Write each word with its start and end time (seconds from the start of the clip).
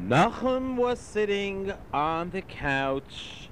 Nachum 0.00 0.76
was 0.76 0.98
sitting 0.98 1.74
on 1.92 2.30
the 2.30 2.40
couch, 2.40 3.50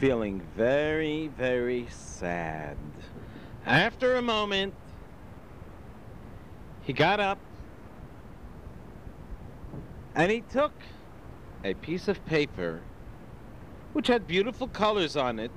feeling 0.00 0.42
very, 0.56 1.28
very 1.28 1.86
sad. 1.88 2.76
After 3.64 4.16
a 4.16 4.22
moment, 4.22 4.74
he 6.82 6.92
got 6.92 7.20
up 7.20 7.38
and 10.16 10.32
he 10.32 10.40
took 10.40 10.72
a 11.62 11.74
piece 11.74 12.08
of 12.08 12.24
paper 12.26 12.80
which 13.92 14.08
had 14.08 14.26
beautiful 14.26 14.66
colors 14.66 15.16
on 15.16 15.38
it 15.38 15.52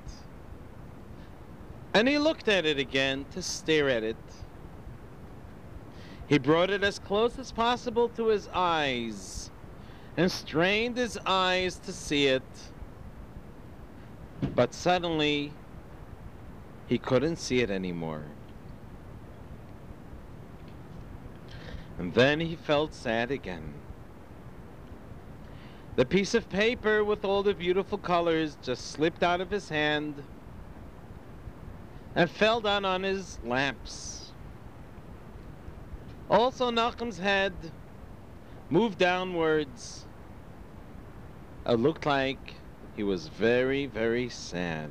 and 1.92 2.06
he 2.06 2.18
looked 2.18 2.46
at 2.46 2.64
it 2.64 2.78
again 2.78 3.26
to 3.32 3.42
stare 3.42 3.88
at 3.88 4.04
it. 4.04 4.16
He 6.28 6.38
brought 6.38 6.70
it 6.70 6.84
as 6.84 7.00
close 7.00 7.36
as 7.36 7.50
possible 7.50 8.08
to 8.10 8.28
his 8.28 8.48
eyes 8.54 9.50
and 10.16 10.30
strained 10.30 10.96
his 10.96 11.18
eyes 11.26 11.76
to 11.76 11.92
see 11.92 12.26
it. 12.26 12.42
But 14.54 14.74
suddenly, 14.74 15.52
he 16.86 16.98
couldn't 16.98 17.36
see 17.36 17.60
it 17.60 17.70
anymore. 17.70 18.24
And 21.98 22.12
then 22.14 22.40
he 22.40 22.56
felt 22.56 22.92
sad 22.94 23.30
again. 23.30 23.74
The 25.96 26.04
piece 26.04 26.34
of 26.34 26.48
paper 26.48 27.04
with 27.04 27.24
all 27.24 27.42
the 27.42 27.54
beautiful 27.54 27.98
colors 27.98 28.56
just 28.62 28.90
slipped 28.90 29.22
out 29.22 29.40
of 29.40 29.50
his 29.50 29.68
hand 29.68 30.22
and 32.16 32.28
fell 32.28 32.60
down 32.60 32.84
on 32.84 33.04
his 33.04 33.38
laps. 33.44 34.32
Also, 36.28 36.70
Nachum's 36.70 37.18
head 37.18 37.52
moved 38.70 38.98
downwards. 38.98 40.03
It 41.66 41.78
looked 41.78 42.04
like 42.04 42.54
he 42.94 43.02
was 43.02 43.28
very, 43.28 43.86
very 43.86 44.28
sad. 44.28 44.90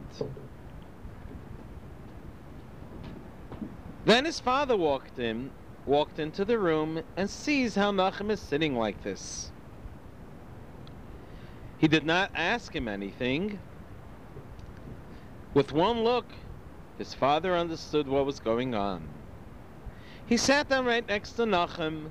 Then 4.05 4.25
his 4.25 4.39
father 4.39 4.75
walked 4.75 5.19
in, 5.19 5.51
walked 5.85 6.17
into 6.17 6.43
the 6.43 6.57
room, 6.57 7.03
and 7.15 7.29
sees 7.29 7.75
how 7.75 7.91
Nachum 7.91 8.31
is 8.31 8.39
sitting 8.39 8.75
like 8.75 9.03
this. 9.03 9.51
He 11.77 11.87
did 11.87 12.05
not 12.05 12.31
ask 12.33 12.75
him 12.75 12.87
anything. 12.87 13.59
With 15.53 15.71
one 15.71 16.03
look, 16.03 16.25
his 16.97 17.13
father 17.13 17.55
understood 17.55 18.07
what 18.07 18.25
was 18.25 18.39
going 18.39 18.73
on. 18.73 19.07
He 20.25 20.37
sat 20.37 20.69
down 20.69 20.85
right 20.85 21.07
next 21.07 21.33
to 21.33 21.43
Nachum 21.43 22.09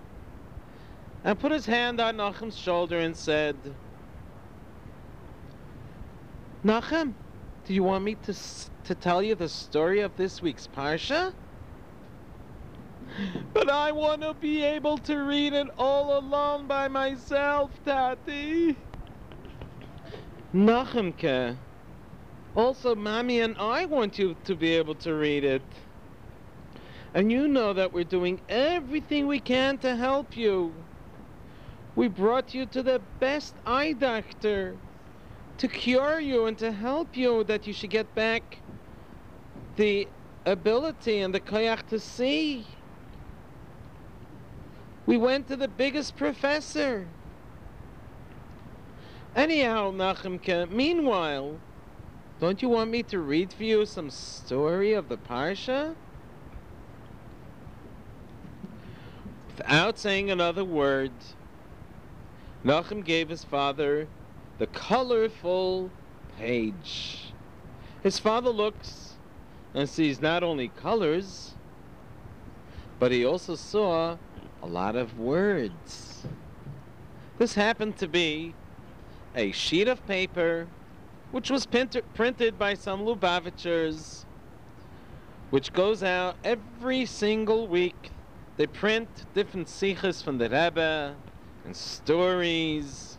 and 1.24 1.38
put 1.38 1.50
his 1.50 1.66
hand 1.66 2.00
on 2.00 2.16
Nachum's 2.16 2.56
shoulder 2.56 2.98
and 2.98 3.16
said, 3.16 3.56
Nachum, 6.64 7.12
do 7.64 7.74
you 7.74 7.82
want 7.82 8.04
me 8.04 8.14
to, 8.14 8.34
to 8.84 8.94
tell 8.94 9.20
you 9.20 9.34
the 9.34 9.48
story 9.48 10.00
of 10.00 10.16
this 10.16 10.40
week's 10.40 10.68
Parsha? 10.68 11.34
But 13.52 13.68
I 13.68 13.90
want 13.90 14.22
to 14.22 14.32
be 14.34 14.62
able 14.62 14.96
to 14.98 15.16
read 15.16 15.54
it 15.54 15.66
all 15.76 16.18
alone 16.18 16.68
by 16.68 16.86
myself, 16.86 17.72
Tati. 17.84 18.76
Nachumke, 20.54 21.56
also, 22.54 22.94
Mommy 22.94 23.40
and 23.40 23.56
I 23.58 23.86
want 23.86 24.18
you 24.18 24.36
to 24.44 24.54
be 24.54 24.74
able 24.74 24.94
to 24.96 25.14
read 25.14 25.42
it. 25.42 25.62
And 27.12 27.32
you 27.32 27.48
know 27.48 27.72
that 27.72 27.92
we're 27.92 28.04
doing 28.04 28.40
everything 28.48 29.26
we 29.26 29.40
can 29.40 29.78
to 29.78 29.96
help 29.96 30.36
you. 30.36 30.72
We 31.96 32.06
brought 32.06 32.54
you 32.54 32.66
to 32.66 32.82
the 32.84 33.00
best 33.18 33.54
eye 33.66 33.94
doctor 33.94 34.76
to 35.62 35.68
cure 35.68 36.18
you 36.18 36.46
and 36.46 36.58
to 36.58 36.72
help 36.72 37.16
you 37.16 37.44
that 37.44 37.68
you 37.68 37.72
should 37.72 37.88
get 37.88 38.12
back 38.16 38.58
the 39.76 40.08
ability 40.44 41.20
and 41.20 41.32
the 41.32 41.38
koyach 41.38 41.86
to 41.88 42.00
see. 42.00 42.66
We 45.06 45.16
went 45.16 45.46
to 45.46 45.54
the 45.54 45.68
biggest 45.68 46.16
professor. 46.16 47.06
Anyhow, 49.36 49.92
Nachumke, 49.92 50.68
meanwhile, 50.68 51.60
don't 52.40 52.60
you 52.60 52.68
want 52.68 52.90
me 52.90 53.04
to 53.04 53.20
read 53.20 53.52
for 53.52 53.62
you 53.62 53.86
some 53.86 54.10
story 54.10 54.94
of 54.94 55.08
the 55.08 55.16
Parsha? 55.16 55.94
Without 59.56 59.96
saying 59.96 60.28
another 60.28 60.64
word, 60.64 61.12
Nachum 62.64 63.04
gave 63.04 63.28
his 63.28 63.44
father 63.44 64.08
the 64.62 64.68
colorful 64.68 65.90
page. 66.38 67.32
His 68.04 68.20
father 68.20 68.50
looks 68.50 69.14
and 69.74 69.88
sees 69.88 70.20
not 70.20 70.44
only 70.44 70.68
colors, 70.68 71.54
but 73.00 73.10
he 73.10 73.24
also 73.24 73.56
saw 73.56 74.18
a 74.62 74.66
lot 74.68 74.94
of 74.94 75.18
words. 75.18 76.24
This 77.38 77.54
happened 77.54 77.96
to 77.96 78.06
be 78.06 78.54
a 79.34 79.50
sheet 79.50 79.88
of 79.88 80.06
paper 80.06 80.68
which 81.32 81.50
was 81.50 81.66
printed 81.66 82.56
by 82.56 82.74
some 82.74 83.04
Lubavitchers, 83.04 84.24
which 85.50 85.72
goes 85.72 86.04
out 86.04 86.36
every 86.44 87.04
single 87.04 87.66
week. 87.66 88.12
They 88.58 88.68
print 88.68 89.08
different 89.34 89.66
sichos 89.66 90.22
from 90.22 90.38
the 90.38 90.48
Rebbe 90.48 91.16
and 91.64 91.74
stories. 91.74 93.11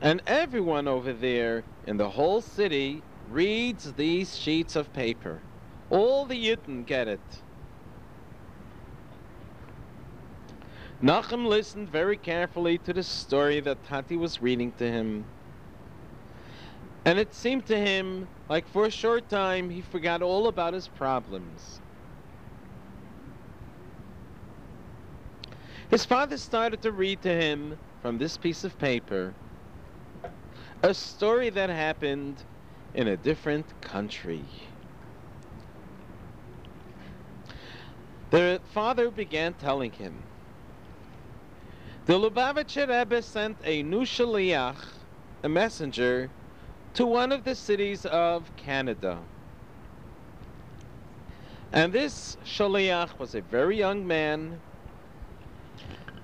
And 0.00 0.22
everyone 0.26 0.86
over 0.86 1.12
there 1.12 1.64
in 1.84 1.96
the 1.96 2.10
whole 2.10 2.40
city 2.40 3.02
reads 3.28 3.94
these 3.94 4.38
sheets 4.38 4.76
of 4.76 4.92
paper. 4.92 5.42
All 5.90 6.24
the 6.24 6.36
Yidden 6.36 6.86
get 6.86 7.08
it. 7.08 7.20
Nachum 11.02 11.46
listened 11.46 11.88
very 11.88 12.16
carefully 12.16 12.78
to 12.78 12.92
the 12.92 13.02
story 13.02 13.60
that 13.60 13.84
Tati 13.84 14.16
was 14.16 14.40
reading 14.40 14.72
to 14.78 14.90
him. 14.90 15.24
And 17.04 17.18
it 17.18 17.34
seemed 17.34 17.66
to 17.66 17.78
him 17.78 18.28
like 18.48 18.68
for 18.68 18.84
a 18.86 18.90
short 18.90 19.28
time 19.28 19.70
he 19.70 19.80
forgot 19.80 20.22
all 20.22 20.46
about 20.46 20.74
his 20.74 20.88
problems. 20.88 21.80
His 25.90 26.04
father 26.04 26.36
started 26.36 26.82
to 26.82 26.92
read 26.92 27.22
to 27.22 27.32
him 27.32 27.78
from 28.02 28.18
this 28.18 28.36
piece 28.36 28.62
of 28.62 28.78
paper 28.78 29.34
a 30.82 30.94
story 30.94 31.50
that 31.50 31.70
happened 31.70 32.36
in 32.94 33.08
a 33.08 33.16
different 33.16 33.66
country. 33.80 34.44
The 38.30 38.60
father 38.72 39.10
began 39.10 39.54
telling 39.54 39.92
him 39.92 40.22
the 42.06 42.14
Lubavitcher 42.14 42.88
Rebbe 42.88 43.20
sent 43.22 43.58
a 43.64 43.82
new 43.82 44.02
shaliach, 44.02 44.82
a 45.42 45.48
messenger, 45.48 46.30
to 46.94 47.04
one 47.04 47.32
of 47.32 47.44
the 47.44 47.54
cities 47.54 48.06
of 48.06 48.54
Canada. 48.56 49.18
And 51.72 51.92
this 51.92 52.38
shaliach 52.46 53.18
was 53.18 53.34
a 53.34 53.42
very 53.42 53.76
young 53.76 54.06
man, 54.06 54.60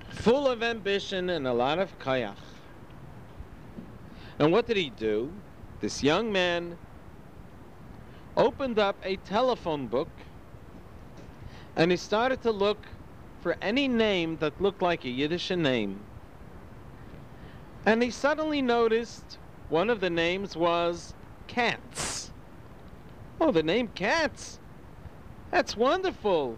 full 0.09 0.49
of 0.49 0.63
ambition 0.63 1.29
and 1.29 1.47
a 1.47 1.53
lot 1.53 1.79
of 1.79 1.99
kayach. 1.99 2.54
And 4.39 4.53
what 4.53 4.67
did 4.67 4.77
he 4.77 4.91
do? 4.91 5.33
This 5.81 6.03
young 6.03 6.33
man 6.33 6.77
opened 8.37 8.79
up 8.79 8.97
a 9.05 9.17
telephone 9.17 9.87
book 9.87 10.09
and 11.77 11.91
he 11.91 11.97
started 11.97 12.43
to 12.43 12.51
look 12.51 12.79
for 13.43 13.57
any 13.61 13.87
name 13.87 14.39
that 14.39 14.61
looked 14.61 14.83
like 14.83 15.05
a 15.05 15.09
Yiddish 15.09 15.51
name. 15.51 16.01
And 17.87 18.03
he 18.03 18.11
suddenly 18.11 18.63
noticed 18.63 19.39
one 19.69 19.91
of 19.91 20.01
the 20.01 20.11
names 20.11 20.57
was 20.57 21.15
Katz. 21.47 22.31
Oh, 23.41 23.53
the 23.53 23.63
name 23.63 23.89
Katz? 23.95 24.59
That's 25.51 25.77
wonderful. 25.77 26.57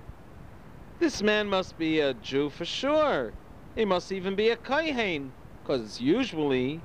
This 0.98 1.22
man 1.22 1.48
must 1.48 1.76
be 1.78 2.00
a 2.00 2.14
Jew 2.14 2.48
for 2.48 2.64
sure. 2.64 3.32
He 3.74 3.84
must 3.84 4.12
even 4.12 4.34
be 4.34 4.48
a 4.50 4.56
Kohen, 4.56 5.32
because 5.62 6.00
usually 6.00 6.80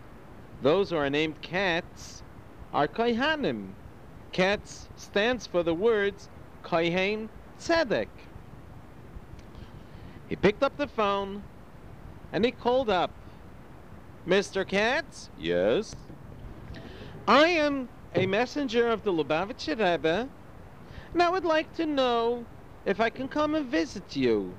those 0.62 0.90
who 0.90 0.98
are 0.98 1.10
named 1.10 1.42
Katz 1.42 2.24
are 2.74 2.88
Kohanim. 2.88 3.74
Katz 4.32 4.88
stands 4.96 5.46
for 5.48 5.64
the 5.64 5.74
words 5.74 6.30
Kohen 6.64 7.30
Tzedek. 7.60 8.08
He 10.30 10.36
picked 10.36 10.64
up 10.64 10.78
the 10.78 10.88
phone 10.88 11.44
and 12.32 12.46
he 12.46 12.52
called 12.52 12.90
up. 12.90 13.12
Mr. 14.28 14.66
Katz? 14.66 15.30
Yes. 15.38 15.96
I 17.28 17.48
am 17.48 17.90
a 18.16 18.26
messenger 18.26 18.88
of 18.90 19.04
the 19.04 19.12
Lubavitcher 19.12 19.78
Rebbe, 19.78 20.30
and 21.14 21.22
I 21.22 21.30
would 21.30 21.46
like 21.46 21.76
to 21.76 21.86
know 21.86 22.46
if 22.86 23.00
I 23.00 23.10
can 23.10 23.28
come 23.28 23.56
and 23.56 23.66
visit 23.66 24.16
you. 24.16 24.54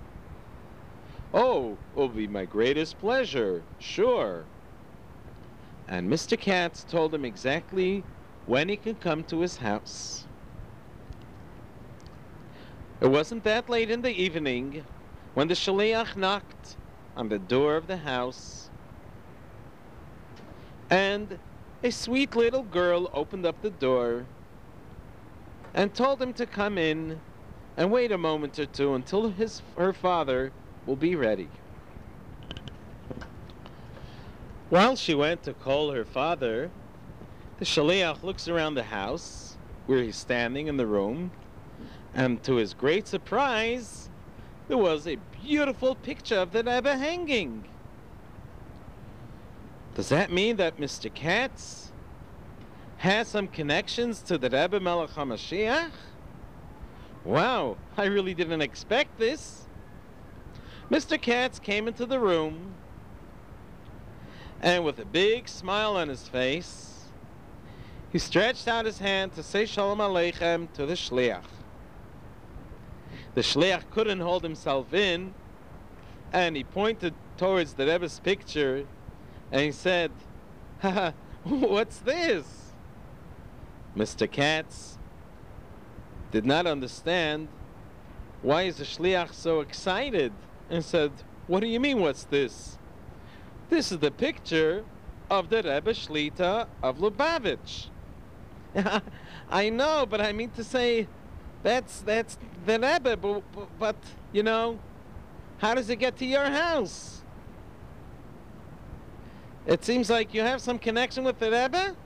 Oh, 1.33 1.73
it 1.73 1.99
will 1.99 2.09
be 2.09 2.27
my 2.27 2.45
greatest 2.45 2.99
pleasure, 2.99 3.63
sure. 3.79 4.45
And 5.89 6.11
Mr. 6.11 6.39
Katz 6.39 6.85
told 6.85 7.15
him 7.15 7.25
exactly 7.25 8.05
when 8.47 8.69
he 8.69 8.77
could 8.77 9.01
come 9.01 9.25
to 9.25 9.41
his 9.41 9.59
house. 9.59 10.25
It 13.01 13.09
wasn't 13.09 13.45
that 13.45 13.69
late 13.69 13.91
in 13.91 14.03
the 14.03 14.11
evening 14.13 14.85
when 15.35 15.49
the 15.49 15.55
shaliach 15.55 16.17
knocked 16.17 16.77
on 17.17 17.29
the 17.29 17.39
door 17.39 17.77
of 17.77 17.87
the 17.87 17.97
house, 17.97 18.71
and 20.89 21.39
a 21.83 21.91
sweet 21.91 22.37
little 22.37 22.63
girl 22.63 23.11
opened 23.13 23.45
up 23.45 23.61
the 23.63 23.71
door 23.71 24.25
and 25.75 25.93
told 25.95 26.23
him 26.23 26.33
to 26.35 26.47
come 26.47 26.79
in 26.79 27.21
and 27.77 27.91
wait 27.91 28.13
a 28.13 28.19
moment 28.19 28.59
or 28.59 28.67
two 28.67 28.95
until 28.95 29.31
his 29.31 29.63
her 29.77 29.93
father 29.93 30.53
will 30.87 30.97
be 30.97 31.17
ready. 31.17 31.49
While 34.73 34.97
she 34.97 35.15
went 35.15 35.43
to 35.43 35.53
call 35.53 35.91
her 35.91 36.03
father, 36.03 36.71
the 37.59 37.67
shaliach 37.67 38.23
looks 38.23 38.49
around 38.49 38.73
the 38.73 38.85
house 38.85 39.59
where 39.85 40.03
he's 40.03 40.17
standing 40.17 40.67
in 40.67 40.79
the 40.79 40.87
room, 40.87 41.31
and 42.15 42.43
to 42.45 42.55
his 42.55 42.73
great 42.73 43.07
surprise, 43.07 44.09
there 44.69 44.79
was 44.79 45.07
a 45.07 45.19
beautiful 45.43 45.95
picture 45.95 46.39
of 46.39 46.53
the 46.53 46.65
Rebbe 46.65 46.97
hanging. 46.97 47.69
Does 49.95 50.09
that 50.09 50.33
mean 50.33 50.57
that 50.57 50.79
Mr. 50.79 51.13
Katz 51.13 51.93
has 52.97 53.29
some 53.29 53.49
connections 53.49 54.23
to 54.23 54.39
the 54.39 54.49
Rebbe 54.49 54.81
Melech 54.81 55.11
HaMashiach? 55.11 55.91
Wow, 57.27 57.77
I 57.99 58.07
really 58.07 58.33
didn't 58.33 58.63
expect 58.63 59.19
this. 59.19 59.67
Mr. 60.91 61.21
Katz 61.21 61.59
came 61.59 61.87
into 61.87 62.07
the 62.07 62.19
room 62.19 62.77
and 64.63 64.85
with 64.85 64.99
a 65.01 65.05
big 65.05 65.49
smile 65.49 65.97
on 65.97 66.09
his 66.09 66.29
face, 66.29 67.05
he 68.13 68.19
stretched 68.19 68.69
out 68.69 68.87
his 68.87 68.99
hand 68.99 69.35
to 69.35 69.43
say 69.43 69.67
Shalom 69.67 69.99
Aleichem 69.99 70.73
to 70.75 70.87
the 70.87 70.95
Shliach. 70.95 71.45
The 73.35 73.41
Shliach 73.41 73.91
couldn't 73.91 74.21
hold 74.21 74.43
himself 74.43 74.95
in 74.95 75.35
and 76.33 76.57
he 76.57 76.65
pointed 76.65 77.15
towards 77.37 77.75
the 77.75 77.87
Rebbe's 77.87 78.21
picture 78.21 78.87
and 79.51 79.61
he 79.61 79.73
said, 79.73 80.11
what's 81.45 81.99
this? 81.99 82.73
Mr. 83.97 84.31
Katz 84.31 84.99
did 86.31 86.47
not 86.47 86.67
understand 86.67 87.49
why 88.41 88.63
is 88.63 88.79
the 88.79 88.85
shliach 88.85 89.33
so 89.33 89.61
excited 89.61 90.33
and 90.69 90.85
said, 90.85 91.13
What 91.47 91.61
do 91.61 91.67
you 91.69 91.79
mean, 91.79 92.01
what's 92.01 92.25
this? 92.25 92.79
This 93.73 93.91
is 93.91 94.01
the 94.01 94.11
picture 94.11 94.85
of 95.31 95.49
the 95.49 95.63
Rebbe 95.63 95.95
Shlita 95.95 96.67
of 96.83 96.99
Lubavitch. 96.99 97.87
I 99.51 99.71
know, 99.71 100.05
but 100.05 100.21
I 100.21 100.33
mean 100.33 100.51
to 100.51 100.63
say, 100.63 101.09
that's 101.63 102.03
that's 102.03 102.37
the 102.67 102.79
Rebbe, 102.79 103.17
but, 103.17 103.43
but, 103.79 103.97
you 104.31 104.43
know, 104.43 104.79
how 105.57 105.75
does 105.75 105.89
it 105.89 105.97
get 105.97 106.19
to 106.19 106.27
your 106.27 106.45
house? 106.45 107.23
It 109.67 109.83
seems 109.83 110.11
like 110.11 110.35
you 110.35 110.43
have 110.43 110.61
some 110.61 110.79
connection 110.79 111.25
with 111.25 111.39
the 111.39 111.51
Rebbe. 111.51 111.97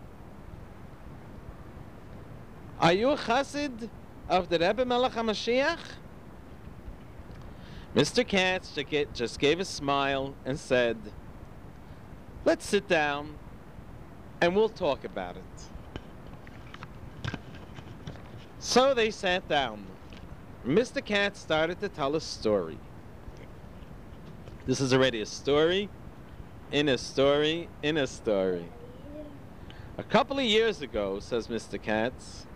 Are 2.78 2.92
you 2.92 3.10
a 3.10 3.16
chassid 3.16 3.90
of 4.28 4.48
the 4.48 4.60
Rebbe 4.60 4.84
Melech 4.84 5.14
HaMashiach? 5.14 5.80
Mr. 7.96 8.24
Katz 8.24 8.72
just 9.12 9.40
gave 9.40 9.58
a 9.58 9.64
smile 9.64 10.32
and 10.44 10.60
said, 10.60 10.96
Let's 12.46 12.64
sit 12.64 12.86
down 12.86 13.34
and 14.40 14.54
we'll 14.54 14.68
talk 14.68 15.02
about 15.02 15.36
it. 15.36 15.42
So 18.60 18.94
they 18.94 19.10
sat 19.10 19.48
down. 19.48 19.84
Mr. 20.64 21.04
Katz 21.04 21.40
started 21.40 21.80
to 21.80 21.88
tell 21.88 22.14
a 22.14 22.20
story. 22.20 22.78
This 24.64 24.80
is 24.80 24.94
already 24.94 25.22
a 25.22 25.26
story 25.26 25.88
in 26.70 26.88
a 26.88 26.96
story 26.98 27.68
in 27.82 27.96
a 27.96 28.06
story. 28.06 28.66
A 29.98 30.04
couple 30.04 30.38
of 30.38 30.44
years 30.44 30.82
ago, 30.82 31.18
says 31.18 31.48
Mr. 31.48 31.82
Katz, 31.82 32.46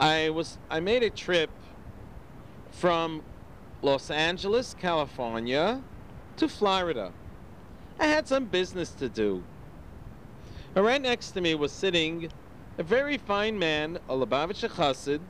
I 0.00 0.30
was 0.30 0.56
I 0.70 0.80
made 0.80 1.02
a 1.02 1.10
trip 1.10 1.50
from 2.70 3.22
Los 3.82 4.10
Angeles, 4.10 4.74
California 4.80 5.82
to 6.38 6.48
Florida. 6.48 7.12
I 7.98 8.06
had 8.06 8.28
some 8.28 8.44
business 8.44 8.90
to 8.92 9.08
do. 9.08 9.42
Right 10.74 11.02
next 11.02 11.32
to 11.32 11.40
me 11.40 11.56
was 11.56 11.72
sitting 11.72 12.30
a 12.78 12.84
very 12.84 13.18
fine 13.18 13.58
man, 13.58 13.98
a 14.08 14.14
Lubavitcher 14.14 14.70
Chassid. 14.70 15.20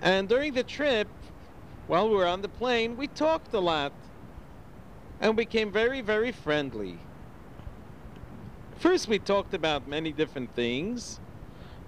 And 0.00 0.26
during 0.28 0.54
the 0.54 0.62
trip, 0.62 1.08
while 1.86 2.08
we 2.08 2.16
were 2.16 2.26
on 2.26 2.40
the 2.40 2.48
plane, 2.48 2.96
we 2.96 3.08
talked 3.08 3.52
a 3.52 3.60
lot 3.60 3.92
and 5.20 5.36
became 5.36 5.70
very, 5.70 6.00
very 6.00 6.32
friendly. 6.32 6.98
First, 8.78 9.06
we 9.06 9.18
talked 9.18 9.52
about 9.52 9.86
many 9.86 10.10
different 10.10 10.54
things, 10.56 11.20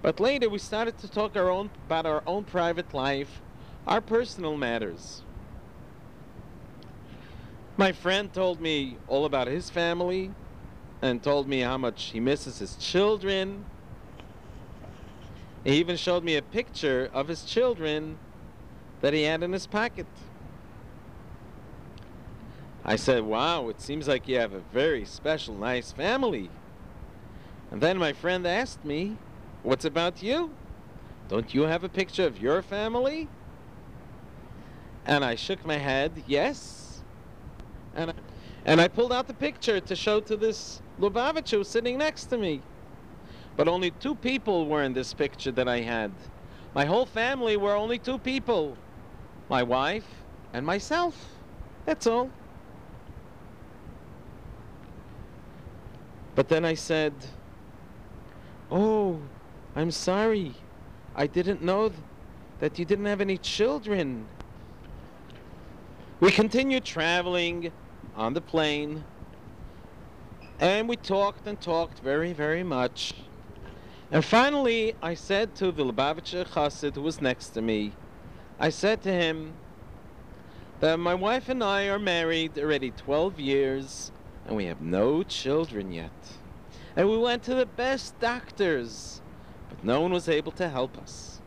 but 0.03 0.19
later 0.19 0.47
we 0.47 0.59
started 0.59 0.97
to 0.99 1.09
talk 1.09 1.35
our 1.35 1.49
own, 1.49 1.71
about 1.87 2.05
our 2.05 2.21
own 2.27 2.43
private 2.43 2.93
life, 2.93 3.41
our 3.87 3.99
personal 3.99 4.55
matters. 4.55 5.23
My 7.77 7.91
friend 7.91 8.31
told 8.31 8.61
me 8.61 8.95
all 9.09 9.25
about 9.25 9.47
his 9.47 9.69
family 9.69 10.31
and 11.01 11.21
told 11.21 11.49
me 11.49 11.59
how 11.59 11.77
much 11.77 12.05
he 12.05 12.21
misses 12.21 12.59
his 12.59 12.75
children. 12.77 13.65
He 15.65 15.73
even 15.73 15.97
showed 15.97 16.23
me 16.23 16.37
a 16.37 16.41
picture 16.41 17.09
of 17.13 17.27
his 17.27 17.43
children 17.43 18.17
that 19.01 19.13
he 19.13 19.23
had 19.23 19.43
in 19.43 19.51
his 19.51 19.67
pocket. 19.67 20.05
I 22.85 22.95
said, 22.95 23.23
Wow, 23.23 23.67
it 23.67 23.81
seems 23.81 24.07
like 24.07 24.29
you 24.29 24.37
have 24.37 24.53
a 24.53 24.61
very 24.71 25.03
special, 25.03 25.53
nice 25.53 25.91
family. 25.91 26.49
And 27.71 27.81
then 27.81 27.97
my 27.97 28.13
friend 28.13 28.47
asked 28.47 28.85
me, 28.85 29.17
What's 29.63 29.83
about 29.83 30.23
you? 30.23 30.51
Don't 31.27 31.53
you 31.53 31.63
have 31.63 31.83
a 31.83 31.89
picture 31.89 32.25
of 32.25 32.39
your 32.41 32.61
family? 32.61 33.27
And 35.05 35.25
I 35.25 35.35
shook 35.35 35.65
my 35.65 35.77
head, 35.77 36.23
Yes. 36.25 36.84
And 37.95 38.11
I, 38.11 38.13
and 38.65 38.81
I 38.81 38.87
pulled 38.87 39.13
out 39.13 39.27
the 39.27 39.33
picture 39.33 39.79
to 39.79 39.95
show 39.95 40.19
to 40.21 40.35
this 40.35 40.81
Lubavitch 40.99 41.51
who 41.51 41.59
was 41.59 41.67
sitting 41.67 41.97
next 41.97 42.25
to 42.25 42.37
me. 42.37 42.61
But 43.55 43.67
only 43.67 43.91
two 43.91 44.15
people 44.15 44.67
were 44.67 44.83
in 44.83 44.93
this 44.93 45.13
picture 45.13 45.51
that 45.51 45.67
I 45.67 45.81
had. 45.81 46.11
My 46.73 46.85
whole 46.85 47.05
family 47.05 47.55
were 47.57 47.75
only 47.75 47.97
two 47.99 48.17
people 48.17 48.77
my 49.49 49.61
wife 49.61 50.07
and 50.53 50.65
myself. 50.65 51.15
That's 51.85 52.07
all. 52.07 52.29
But 56.33 56.49
then 56.49 56.65
I 56.65 56.73
said, 56.73 57.13
Oh, 58.71 59.19
I'm 59.75 59.91
sorry. 59.91 60.53
I 61.15 61.27
didn't 61.27 61.61
know 61.61 61.89
th- 61.89 62.01
that 62.59 62.79
you 62.79 62.85
didn't 62.85 63.05
have 63.05 63.21
any 63.21 63.37
children. 63.37 64.25
We 66.19 66.31
continued 66.31 66.83
traveling 66.83 67.71
on 68.15 68.33
the 68.33 68.41
plane, 68.41 69.03
and 70.59 70.87
we 70.87 70.95
talked 70.95 71.45
and 71.47 71.59
talked 71.59 71.99
very, 71.99 72.31
very 72.31 72.63
much. 72.63 73.13
And 74.11 74.23
finally, 74.23 74.95
I 75.01 75.13
said 75.13 75.55
to 75.55 75.71
the 75.71 75.83
Lubavitcher 75.83 76.47
Chassid 76.47 76.95
who 76.95 77.01
was 77.01 77.21
next 77.21 77.49
to 77.49 77.61
me, 77.61 77.91
I 78.59 78.69
said 78.69 79.01
to 79.03 79.11
him 79.11 79.53
that 80.79 80.97
my 80.97 81.13
wife 81.13 81.49
and 81.49 81.63
I 81.63 81.87
are 81.87 81.99
married 81.99 82.57
already 82.57 82.91
12 82.91 83.39
years, 83.39 84.11
and 84.47 84.55
we 84.55 84.65
have 84.65 84.79
no 84.79 85.23
children 85.23 85.91
yet. 85.91 86.11
And 86.95 87.09
we 87.09 87.17
went 87.17 87.43
to 87.43 87.55
the 87.55 87.65
best 87.65 88.17
doctors, 88.19 89.21
but 89.67 89.83
no 89.83 89.99
one 89.99 90.13
was 90.13 90.29
able 90.29 90.53
to 90.53 90.69
help 90.69 90.97
us. 90.97 91.41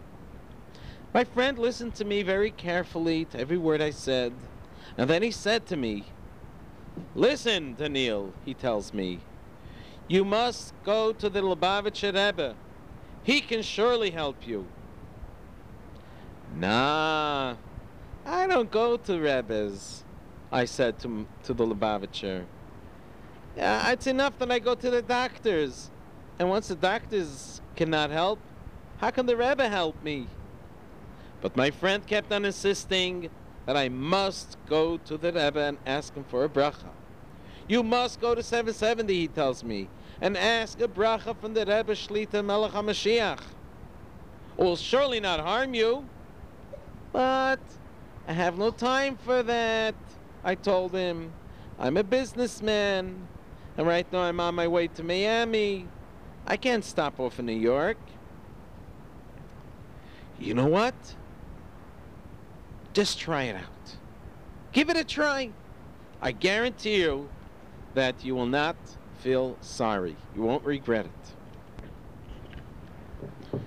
My 1.14 1.24
friend 1.24 1.58
listened 1.58 1.94
to 1.94 2.04
me 2.04 2.22
very 2.22 2.50
carefully 2.50 3.24
to 3.26 3.40
every 3.40 3.56
word 3.56 3.80
I 3.80 3.90
said, 3.90 4.34
and 4.98 5.08
then 5.08 5.22
he 5.22 5.30
said 5.30 5.64
to 5.66 5.76
me, 5.76 6.04
Listen, 7.14 7.74
Daniel, 7.74 8.32
he 8.44 8.54
tells 8.54 8.92
me, 8.92 9.20
you 10.08 10.24
must 10.24 10.72
go 10.84 11.12
to 11.12 11.28
the 11.28 11.40
Lubavitcher 11.40 12.14
Rebbe. 12.14 12.54
He 13.22 13.40
can 13.40 13.62
surely 13.62 14.10
help 14.10 14.46
you. 14.46 14.66
Nah, 16.56 17.56
I 18.24 18.46
don't 18.46 18.70
go 18.70 18.96
to 18.96 19.20
Rebbe's, 19.20 20.04
I 20.50 20.64
said 20.64 20.98
to, 21.00 21.26
to 21.44 21.52
the 21.52 21.66
Lubavitcher. 21.66 22.44
Yeah, 23.56 23.90
it's 23.90 24.06
enough 24.06 24.38
that 24.38 24.50
I 24.50 24.58
go 24.58 24.74
to 24.74 24.90
the 24.90 25.02
doctors. 25.02 25.90
And 26.38 26.48
once 26.48 26.68
the 26.68 26.76
doctors 26.76 27.60
cannot 27.76 28.10
help, 28.10 28.38
how 28.98 29.10
can 29.10 29.26
the 29.26 29.36
Rebbe 29.36 29.68
help 29.68 30.02
me? 30.02 30.26
But 31.40 31.56
my 31.56 31.70
friend 31.70 32.06
kept 32.06 32.32
on 32.32 32.44
insisting 32.44 33.30
that 33.68 33.76
I 33.76 33.90
must 33.90 34.56
go 34.66 34.96
to 34.96 35.18
the 35.18 35.30
Rebbe 35.30 35.60
and 35.60 35.76
ask 35.84 36.14
him 36.14 36.24
for 36.24 36.42
a 36.42 36.48
bracha. 36.48 36.88
You 37.68 37.82
must 37.82 38.18
go 38.18 38.34
to 38.34 38.42
770, 38.42 39.12
he 39.12 39.28
tells 39.28 39.62
me, 39.62 39.90
and 40.22 40.38
ask 40.38 40.80
a 40.80 40.88
bracha 40.88 41.38
from 41.38 41.52
the 41.52 41.66
Rebbe 41.66 41.92
Shlita 41.92 42.42
Melech 42.42 42.72
HaMashiach. 42.72 43.40
It 44.56 44.64
will 44.64 44.74
surely 44.74 45.20
not 45.20 45.40
harm 45.40 45.74
you. 45.74 46.08
But 47.12 47.60
I 48.26 48.32
have 48.32 48.56
no 48.56 48.70
time 48.70 49.18
for 49.18 49.42
that, 49.42 49.94
I 50.42 50.54
told 50.54 50.92
him. 50.92 51.30
I'm 51.78 51.98
a 51.98 52.04
businessman, 52.04 53.28
and 53.76 53.86
right 53.86 54.10
now 54.10 54.20
I'm 54.20 54.40
on 54.40 54.54
my 54.54 54.66
way 54.66 54.88
to 54.88 55.02
Miami. 55.02 55.86
I 56.46 56.56
can't 56.56 56.82
stop 56.82 57.20
off 57.20 57.38
in 57.38 57.44
New 57.44 57.52
York. 57.52 57.98
You 60.40 60.54
know 60.54 60.68
what? 60.68 60.94
Just 62.98 63.20
try 63.20 63.44
it 63.44 63.54
out. 63.54 63.96
Give 64.72 64.90
it 64.90 64.96
a 64.96 65.04
try. 65.04 65.50
I 66.20 66.32
guarantee 66.32 66.96
you 66.96 67.28
that 67.94 68.24
you 68.24 68.34
will 68.34 68.44
not 68.44 68.74
feel 69.20 69.56
sorry. 69.60 70.16
You 70.34 70.42
won't 70.42 70.64
regret 70.64 71.06
it. 73.52 73.60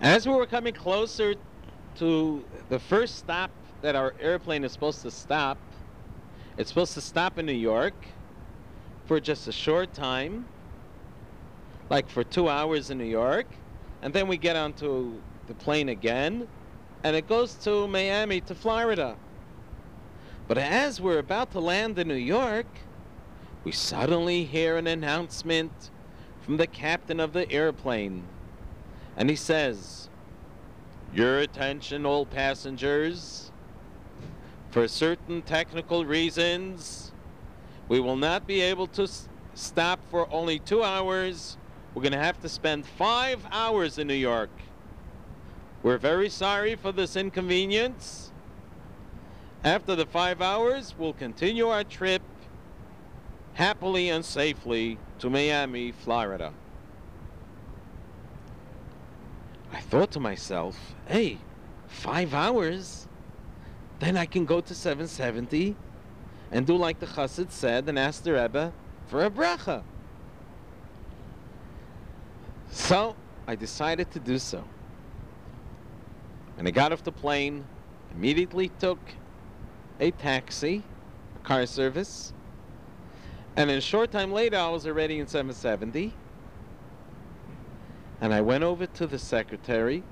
As 0.00 0.24
we 0.24 0.32
were 0.32 0.46
coming 0.46 0.72
closer 0.72 1.34
to 1.96 2.44
the 2.68 2.78
first 2.78 3.18
stop 3.18 3.50
that 3.82 3.96
our 3.96 4.14
airplane 4.20 4.62
is 4.62 4.70
supposed 4.70 5.02
to 5.02 5.10
stop, 5.10 5.58
it's 6.58 6.68
supposed 6.68 6.94
to 6.94 7.00
stop 7.00 7.40
in 7.40 7.46
New 7.46 7.52
York 7.52 7.94
for 9.06 9.18
just 9.18 9.48
a 9.48 9.52
short 9.52 9.92
time, 9.92 10.46
like 11.88 12.08
for 12.08 12.22
two 12.22 12.48
hours 12.48 12.90
in 12.90 12.98
New 12.98 13.04
York, 13.04 13.48
and 14.02 14.14
then 14.14 14.28
we 14.28 14.36
get 14.36 14.54
onto 14.54 15.14
the 15.48 15.54
plane 15.54 15.88
again, 15.88 16.46
and 17.02 17.16
it 17.16 17.28
goes 17.28 17.54
to 17.54 17.88
Miami 17.88 18.40
to 18.42 18.54
Florida. 18.54 19.16
But 20.48 20.58
as 20.58 21.00
we're 21.00 21.18
about 21.18 21.52
to 21.52 21.60
land 21.60 21.98
in 21.98 22.08
New 22.08 22.14
York, 22.14 22.66
we 23.64 23.72
suddenly 23.72 24.44
hear 24.44 24.76
an 24.76 24.86
announcement 24.86 25.90
from 26.42 26.56
the 26.56 26.66
captain 26.66 27.20
of 27.20 27.32
the 27.32 27.50
airplane. 27.50 28.24
And 29.16 29.30
he 29.30 29.36
says, 29.36 30.08
Your 31.14 31.38
attention, 31.38 32.04
all 32.04 32.26
passengers. 32.26 33.52
For 34.70 34.86
certain 34.86 35.42
technical 35.42 36.04
reasons, 36.04 37.12
we 37.88 37.98
will 38.00 38.16
not 38.16 38.46
be 38.46 38.60
able 38.60 38.86
to 38.88 39.08
stop 39.54 40.00
for 40.10 40.32
only 40.32 40.58
two 40.58 40.82
hours. 40.82 41.56
We're 41.94 42.02
going 42.02 42.12
to 42.12 42.18
have 42.18 42.40
to 42.42 42.48
spend 42.48 42.86
five 42.86 43.44
hours 43.50 43.98
in 43.98 44.06
New 44.06 44.14
York. 44.14 44.50
We're 45.82 45.98
very 45.98 46.28
sorry 46.28 46.74
for 46.76 46.92
this 46.92 47.16
inconvenience. 47.16 48.32
After 49.64 49.96
the 49.96 50.04
five 50.04 50.42
hours, 50.42 50.94
we'll 50.98 51.14
continue 51.14 51.68
our 51.68 51.84
trip 51.84 52.22
happily 53.54 54.10
and 54.10 54.24
safely 54.24 54.98
to 55.18 55.30
Miami, 55.30 55.92
Florida. 55.92 56.52
I 59.72 59.80
thought 59.80 60.10
to 60.12 60.20
myself, 60.20 60.94
hey, 61.06 61.38
five 61.86 62.34
hours? 62.34 63.06
Then 64.00 64.16
I 64.16 64.26
can 64.26 64.44
go 64.44 64.60
to 64.60 64.74
770 64.74 65.76
and 66.52 66.66
do 66.66 66.76
like 66.76 67.00
the 67.00 67.06
chassid 67.06 67.50
said 67.50 67.88
and 67.88 67.98
ask 67.98 68.22
the 68.22 68.32
Rebbe 68.32 68.72
for 69.06 69.24
a 69.24 69.30
bracha. 69.30 69.82
So 72.70 73.16
I 73.46 73.56
decided 73.56 74.10
to 74.12 74.20
do 74.20 74.38
so. 74.38 74.64
And 76.60 76.68
I 76.68 76.72
got 76.72 76.92
off 76.92 77.02
the 77.02 77.10
plane, 77.10 77.64
immediately 78.14 78.68
took 78.78 78.98
a 79.98 80.10
taxi, 80.10 80.82
a 81.36 81.38
car 81.38 81.64
service, 81.64 82.34
and 83.56 83.70
a 83.70 83.80
short 83.80 84.10
time 84.12 84.30
later 84.30 84.58
I 84.58 84.68
was 84.68 84.86
already 84.86 85.20
in 85.20 85.26
770. 85.26 86.12
And 88.20 88.34
I 88.34 88.42
went 88.42 88.62
over 88.62 88.84
to 88.84 89.06
the 89.06 89.18
secretary 89.18 90.02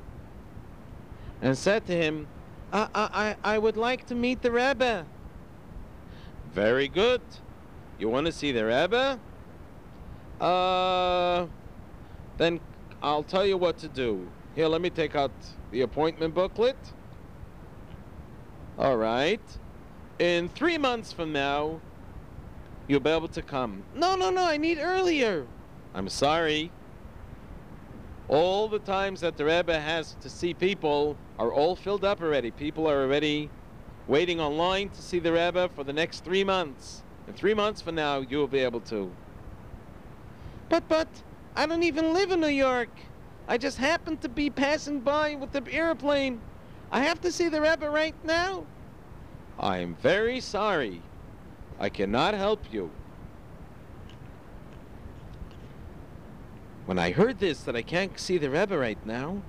and 1.43 1.57
said 1.57 1.87
to 1.87 1.93
him, 1.93 2.27
I, 2.73 2.89
I, 2.95 3.11
I 3.13 3.57
I 3.57 3.59
would 3.59 3.77
like 3.77 4.07
to 4.07 4.15
meet 4.15 4.41
the 4.41 4.51
Rebbe. 4.51 5.05
Very 6.55 6.89
good. 6.89 7.21
You 7.99 8.09
want 8.09 8.25
to 8.25 8.33
see 8.33 8.53
the 8.53 8.65
Rebbe? 8.65 9.21
Uh, 10.41 11.47
then 12.39 12.59
I'll 13.03 13.23
tell 13.23 13.45
you 13.45 13.59
what 13.59 13.77
to 13.81 13.89
do. 13.89 14.27
Here, 14.55 14.67
let 14.67 14.81
me 14.81 14.89
take 14.89 15.15
out 15.15 15.33
the 15.71 15.83
appointment 15.83 16.35
booklet. 16.35 16.77
All 18.79 18.97
right. 18.97 19.41
In 20.19 20.49
three 20.49 20.79
months 20.79 21.13
from 21.13 21.33
now, 21.33 21.81
you'll 22.87 23.01
be 23.01 23.11
able 23.11 23.29
to 23.29 23.43
come. 23.43 23.83
No, 23.95 24.17
no, 24.17 24.31
no, 24.31 24.45
I 24.45 24.57
need 24.57 24.79
earlier. 24.79 25.47
I'm 25.95 26.09
sorry. 26.09 26.71
All 28.29 28.69
the 28.69 28.79
times 28.79 29.21
that 29.21 29.37
the 29.37 29.45
Rebbe 29.45 29.79
has 29.79 30.17
to 30.21 30.29
see 30.29 30.53
people 30.55 31.17
are 31.39 31.53
all 31.53 31.77
filled 31.77 32.05
up 32.05 32.21
already. 32.21 32.51
People 32.51 32.89
are 32.89 33.03
already 33.03 33.51
waiting 34.07 34.41
online 34.41 34.89
to 34.91 35.03
see 35.03 35.19
the 35.19 35.33
Rebbe 35.33 35.71
for 35.75 35.85
the 35.85 35.93
next 35.93 36.25
three 36.25 36.45
months. 36.45 37.03
In 37.27 37.35
three 37.35 37.55
months 37.55 37.81
from 37.81 37.95
now, 37.95 38.21
you 38.21 38.39
will 38.39 38.49
be 38.49 38.61
able 38.61 38.81
to. 38.81 39.11
But, 40.69 40.89
but, 40.89 41.09
I 41.57 41.67
don't 41.67 41.83
even 41.83 42.13
live 42.13 42.31
in 42.31 42.41
New 42.41 42.49
York. 42.49 42.91
I 43.49 43.57
just 43.57 43.79
happened 43.79 44.21
to 44.21 44.29
be 44.29 44.51
passing 44.51 45.01
by 45.01 45.35
with 45.35 45.53
the 45.53 45.65
airplane. 45.73 46.43
I 46.93 47.01
have 47.01 47.23
to 47.23 47.33
see 47.33 47.49
the 47.49 47.63
Rebbe 47.63 47.89
right 47.89 48.15
now. 48.23 48.67
I'm 49.59 49.95
very 49.97 50.39
sorry. 50.39 51.01
I 51.81 51.89
cannot 51.89 52.35
help 52.35 52.63
you. 52.71 52.91
When 56.85 56.99
I 56.99 57.11
heard 57.11 57.39
this, 57.39 57.63
that 57.63 57.75
I 57.75 57.81
can't 57.81 58.19
see 58.21 58.37
the 58.37 58.51
Rebbe 58.51 58.77
right 58.77 59.05
now, 59.07 59.43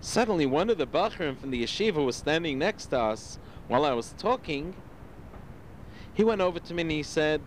suddenly 0.00 0.46
one 0.46 0.70
of 0.70 0.78
the 0.78 0.86
Bachrim 0.86 1.36
from 1.36 1.50
the 1.50 1.64
yeshiva 1.64 2.04
was 2.04 2.14
standing 2.14 2.56
next 2.56 2.86
to 2.86 3.00
us 3.00 3.38
while 3.66 3.84
I 3.84 3.94
was 3.94 4.14
talking. 4.16 4.74
He 6.14 6.22
went 6.22 6.40
over 6.40 6.60
to 6.60 6.74
me 6.74 6.82
and 6.82 6.90
he 6.90 7.02
said, 7.02 7.40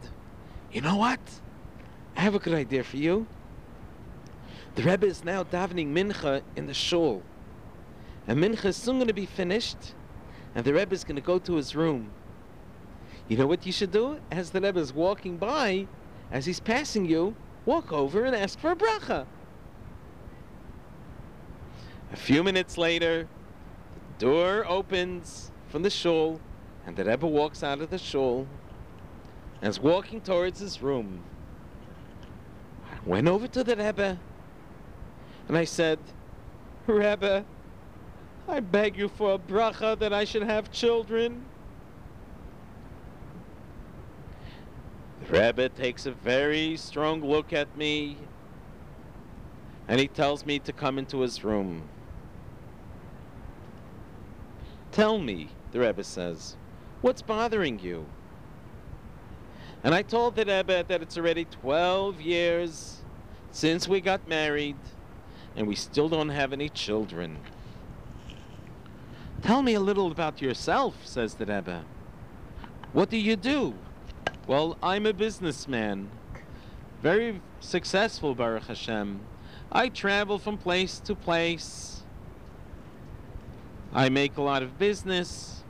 You 0.71 0.81
know 0.81 0.97
what? 0.97 1.19
I 2.17 2.21
have 2.21 2.35
a 2.35 2.39
good 2.39 2.53
idea 2.53 2.83
for 2.83 2.97
you. 2.97 3.25
The 4.75 4.83
Rebbe 4.83 5.05
is 5.05 5.23
now 5.25 5.43
davening 5.43 5.87
mincha 5.87 6.41
in 6.55 6.65
the 6.67 6.73
shul. 6.73 7.23
And 8.27 8.39
mincha 8.39 8.65
is 8.65 8.77
soon 8.77 8.97
going 8.97 9.07
to 9.07 9.13
be 9.13 9.25
finished, 9.25 9.93
and 10.55 10.63
the 10.63 10.73
Rebbe 10.73 10.93
is 10.93 11.03
going 11.03 11.17
to 11.17 11.21
go 11.21 11.39
to 11.39 11.55
his 11.55 11.75
room. 11.75 12.11
You 13.27 13.37
know 13.37 13.47
what 13.47 13.65
you 13.65 13.71
should 13.71 13.91
do? 13.91 14.19
As 14.31 14.51
the 14.51 14.61
Rebbe 14.61 14.79
is 14.79 14.93
walking 14.93 15.37
by, 15.37 15.87
as 16.31 16.45
he's 16.45 16.59
passing 16.59 17.05
you, 17.05 17.35
walk 17.65 17.91
over 17.91 18.23
and 18.23 18.35
ask 18.35 18.59
for 18.59 18.71
a 18.71 18.75
bracha. 18.75 19.25
A 22.13 22.15
few 22.15 22.43
minutes 22.43 22.77
later, 22.77 23.27
the 24.17 24.25
door 24.25 24.65
opens 24.65 25.51
from 25.67 25.83
the 25.83 25.89
shul, 25.89 26.39
and 26.85 26.95
the 26.95 27.03
Rebbe 27.03 27.27
walks 27.27 27.63
out 27.63 27.81
of 27.81 27.89
the 27.89 27.97
shul 27.97 28.47
and 29.61 29.69
is 29.69 29.79
walking 29.79 30.21
towards 30.21 30.59
his 30.59 30.81
room. 30.81 31.23
I 32.89 32.97
went 33.05 33.27
over 33.27 33.47
to 33.47 33.63
the 33.63 33.75
Rebbe 33.75 34.19
and 35.51 35.57
I 35.57 35.65
said, 35.65 35.99
Rebbe, 36.87 37.43
I 38.47 38.61
beg 38.61 38.95
you 38.95 39.09
for 39.09 39.33
a 39.33 39.37
bracha 39.37 39.99
that 39.99 40.13
I 40.13 40.23
should 40.23 40.43
have 40.43 40.71
children. 40.71 41.43
The 45.19 45.37
Rebbe 45.37 45.67
takes 45.67 46.05
a 46.05 46.11
very 46.11 46.77
strong 46.77 47.21
look 47.21 47.51
at 47.51 47.75
me 47.75 48.15
and 49.89 49.99
he 49.99 50.07
tells 50.07 50.45
me 50.45 50.57
to 50.59 50.71
come 50.71 50.97
into 50.97 51.19
his 51.19 51.43
room. 51.43 51.83
Tell 54.93 55.17
me, 55.17 55.49
the 55.73 55.81
Rebbe 55.81 56.05
says, 56.05 56.55
what's 57.01 57.21
bothering 57.21 57.77
you? 57.79 58.05
And 59.83 59.93
I 59.93 60.01
told 60.01 60.37
the 60.37 60.45
Rebbe 60.45 60.85
that 60.87 61.01
it's 61.01 61.17
already 61.17 61.43
12 61.43 62.21
years 62.21 62.99
since 63.51 63.85
we 63.89 63.99
got 63.99 64.25
married 64.29 64.77
and 65.55 65.67
we 65.67 65.75
still 65.75 66.09
don't 66.09 66.29
have 66.29 66.53
any 66.53 66.69
children. 66.69 67.37
Tell 69.41 69.61
me 69.61 69.73
a 69.73 69.79
little 69.79 70.11
about 70.11 70.41
yourself, 70.41 70.95
says 71.05 71.35
the 71.35 71.45
Rebbe. 71.45 71.83
What 72.93 73.09
do 73.09 73.17
you 73.17 73.35
do? 73.35 73.73
Well, 74.47 74.77
I'm 74.83 75.05
a 75.05 75.13
businessman. 75.13 76.09
Very 77.01 77.41
successful, 77.59 78.35
Baruch 78.35 78.67
Hashem. 78.67 79.19
I 79.71 79.89
travel 79.89 80.37
from 80.37 80.57
place 80.57 80.99
to 81.01 81.15
place. 81.15 82.03
I 83.93 84.09
make 84.09 84.37
a 84.37 84.41
lot 84.41 84.61
of 84.61 84.77
business. 84.77 85.63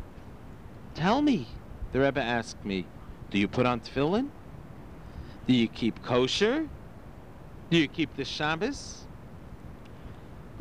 Tell 0.94 1.22
me, 1.22 1.48
the 1.92 2.00
Rebbe 2.00 2.22
asked 2.22 2.64
me, 2.66 2.86
do 3.30 3.38
you 3.40 3.48
put 3.48 3.66
on 3.66 3.80
tefillin? 3.80 4.30
Do 5.48 5.54
you 5.54 5.68
keep 5.68 6.04
kosher? 6.04 6.68
Do 7.70 7.78
you 7.78 7.88
keep 7.88 8.16
the 8.16 8.26
Shabbos? 8.26 9.06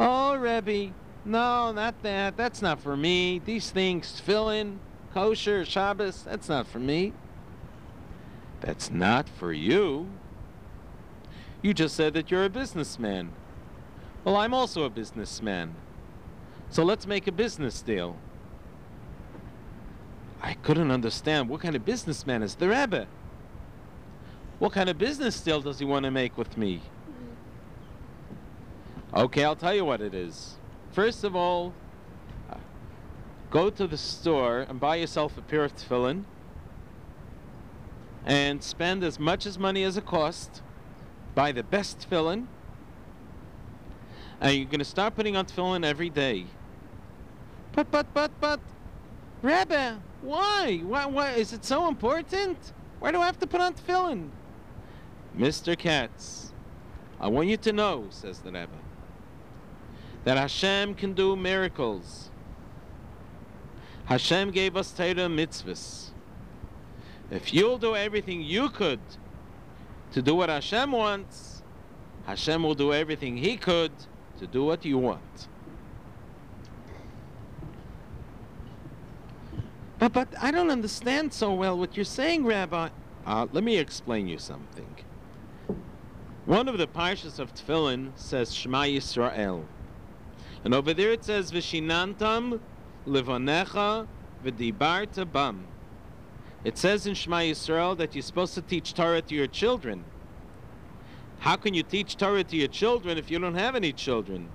Oh, 0.03 0.35
Rebbe, 0.35 0.95
No, 1.27 1.73
not 1.73 2.03
that. 2.03 2.35
That's 2.35 2.63
not 2.63 2.81
for 2.81 2.97
me. 2.97 3.39
These 3.45 3.71
things, 3.71 4.19
tefillin, 4.19 4.79
kosher, 5.13 5.67
Shabbos, 5.67 6.23
that's 6.23 6.49
not 6.49 6.67
for 6.67 6.79
me. 6.79 7.13
That's 8.63 8.91
not 8.91 9.29
for 9.29 9.53
you. 9.53 10.09
You 11.61 11.75
just 11.75 11.95
said 11.95 12.15
that 12.15 12.31
you're 12.31 12.47
a 12.47 12.49
businessman. 12.49 13.33
Well, 14.25 14.39
I'm 14.39 14.55
also 14.55 14.85
a 14.85 14.91
businessman. 14.91 15.75
So 16.71 16.83
let's 16.83 17.07
make 17.07 17.27
a 17.27 17.33
business 17.33 17.83
deal. 17.83 18.17
I 20.41 20.55
couldn't 20.55 20.91
understand 20.91 21.51
what 21.51 21.61
kind 21.61 21.77
of 21.77 21.85
businessman 21.85 22.43
is 22.43 22.55
the 22.55 22.71
Rebbe. 22.71 23.07
What 24.59 24.73
kind 24.73 24.89
of 24.89 24.97
business 24.97 25.39
deal 25.43 25.61
does 25.61 25.79
he 25.79 25.85
want 25.85 26.05
to 26.05 26.11
make 26.11 26.39
with 26.39 26.57
me? 26.57 26.81
Okay, 29.13 29.45
I'll 29.45 29.57
tell 29.57 29.75
you 29.75 29.85
what 29.85 30.01
it 30.01 30.15
is. 30.15 30.57
First 30.93 31.25
of 31.25 31.35
all, 31.35 31.73
uh, 32.51 32.57
go 33.51 33.71
to 33.71 33.87
the 33.87 33.99
store 33.99 34.61
and 34.61 34.79
buy 34.79 34.97
yourself 34.97 35.37
a 35.37 35.43
pair 35.43 35.65
of 35.65 35.75
tefillin 35.75 36.25
and 38.25 38.63
spend 38.63 39.03
as 39.03 39.19
much 39.19 39.47
as 39.47 39.59
money 39.59 39.83
as 39.83 39.97
it 39.97 40.07
costs. 40.07 40.63
Buy 41.35 41.53
the 41.53 41.63
best 41.63 42.09
tefillin 42.09 42.47
and 44.41 44.57
you're 44.57 44.67
going 44.67 44.79
to 44.79 44.85
start 44.85 45.15
putting 45.15 45.37
on 45.37 45.45
tefillin 45.45 45.85
every 45.85 46.09
day. 46.09 46.47
But, 47.73 47.91
but, 47.91 48.13
but, 48.15 48.33
but, 48.41 48.61
Rebbe, 49.43 50.01
why? 50.23 50.81
Why, 50.85 51.07
why? 51.07 51.33
Is 51.33 51.53
it 51.53 51.65
so 51.65 51.89
important? 51.89 52.59
Why 52.99 53.13
do 53.13 53.21
I 53.21 53.27
have 53.27 53.39
to 53.41 53.47
put 53.47 53.61
on 53.61 53.75
tefillin? 53.75 54.31
Mr. 55.37 55.79
Katz, 55.79 56.53
I 57.21 57.29
want 57.29 57.49
you 57.49 57.57
to 57.59 57.73
know, 57.73 58.07
says 58.11 58.41
the 58.41 58.51
Rebbe, 58.51 58.69
that 60.25 60.37
Hashem 60.37 60.95
can 60.95 61.13
do 61.13 61.37
miracles. 61.37 62.31
Hashem 64.05 64.51
gave 64.51 64.77
us 64.77 64.91
Torah 64.93 65.29
mitzvahs. 65.29 66.11
If 67.31 67.55
you'll 67.55 67.79
do 67.79 67.95
everything 67.95 68.43
you 68.43 68.69
could 68.69 69.01
to 70.13 70.21
do 70.21 70.35
what 70.35 70.49
Hashem 70.49 70.91
wants, 70.91 71.63
Hashem 72.27 72.63
will 72.63 72.75
do 72.75 72.93
everything 72.93 73.37
He 73.37 73.57
could 73.57 73.93
to 74.39 74.47
do 74.47 74.65
what 74.65 74.85
you 74.85 74.99
want. 74.99 75.49
But, 79.99 80.13
but 80.13 80.29
I 80.41 80.51
don't 80.51 80.71
understand 80.71 81.33
so 81.33 81.53
well 81.53 81.79
what 81.79 81.95
you're 81.97 82.05
saying, 82.05 82.45
Rabbi. 82.45 82.89
Uh, 83.27 83.47
let 83.53 83.63
me 83.63 83.77
explain 83.77 84.27
you 84.27 84.39
something. 84.39 84.97
One 86.47 86.69
of 86.69 86.79
the 86.79 86.87
parshas 86.87 87.39
of 87.39 87.55
Tefillin 87.55 88.13
says 88.17 88.53
Shema 88.53 88.85
Yisrael. 88.85 89.65
And 90.65 90.75
over 90.75 90.93
there 90.93 91.13
it 91.13 91.25
says 91.25 91.51
Vishinantam 91.51 92.61
Livonecha 93.07 94.07
V'dibarta 94.45 95.31
Bam. 95.31 95.67
It 96.63 96.77
says 96.77 97.07
in 97.07 97.15
Shema 97.15 97.39
Yisrael 97.39 97.97
that 97.97 98.15
you're 98.15 98.23
supposed 98.23 98.55
to 98.55 98.63
teach 98.63 98.93
Torah 98.93 99.23
to 99.23 99.35
your 99.35 99.47
children. 99.47 100.05
How 101.39 101.57
can 101.57 101.73
you 101.73 101.83
teach 101.83 102.17
Torah 102.17 102.45
to 102.45 102.57
your 102.57 102.69
children 102.69 103.17
if 103.17 103.31
you 103.31 103.39
don't 103.39 103.55
have 103.55 103.75
any 103.75 103.93
children? 103.93 104.51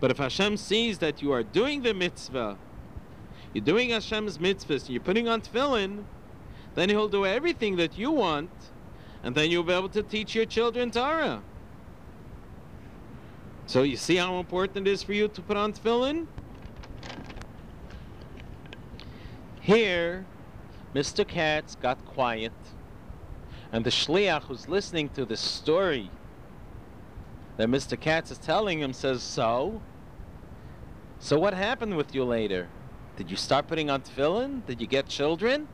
But 0.00 0.10
if 0.10 0.16
Hashem 0.16 0.56
sees 0.56 0.98
that 0.98 1.20
you 1.20 1.32
are 1.32 1.42
doing 1.42 1.82
the 1.82 1.92
mitzvah, 1.92 2.56
you're 3.52 3.64
doing 3.64 3.90
Hashem's 3.90 4.38
mitzvahs, 4.38 4.86
and 4.86 4.90
you're 4.90 5.00
putting 5.00 5.28
on 5.28 5.42
tefillin, 5.42 6.04
then 6.74 6.88
He'll 6.88 7.08
do 7.08 7.24
everything 7.24 7.76
that 7.76 7.96
you 7.96 8.10
want, 8.10 8.50
and 9.22 9.34
then 9.34 9.50
you'll 9.50 9.62
be 9.62 9.72
able 9.72 9.90
to 9.90 10.02
teach 10.02 10.34
your 10.34 10.46
children 10.46 10.90
Torah. 10.90 11.42
So 13.66 13.82
you 13.82 13.96
see 13.96 14.16
how 14.16 14.38
important 14.38 14.86
it 14.86 14.90
is 14.90 15.02
for 15.02 15.14
you 15.14 15.28
to 15.28 15.40
put 15.40 15.56
on 15.56 15.72
tefillin? 15.72 16.26
Here, 19.60 20.26
Mr. 20.94 21.26
Katz 21.26 21.74
got 21.74 22.04
quiet, 22.04 22.52
and 23.72 23.84
the 23.84 23.90
shliach 23.90 24.42
who's 24.42 24.68
listening 24.68 25.08
to 25.10 25.24
the 25.24 25.36
story 25.36 26.10
that 27.56 27.68
Mr. 27.68 27.98
Katz 27.98 28.30
is 28.30 28.38
telling 28.38 28.80
him 28.80 28.92
says, 28.92 29.22
So? 29.22 29.80
So 31.18 31.38
what 31.38 31.54
happened 31.54 31.96
with 31.96 32.14
you 32.14 32.24
later? 32.24 32.68
Did 33.16 33.30
you 33.30 33.36
start 33.36 33.66
putting 33.66 33.88
on 33.88 34.02
tefillin? 34.02 34.66
Did 34.66 34.80
you 34.80 34.86
get 34.86 35.08
children? 35.08 35.68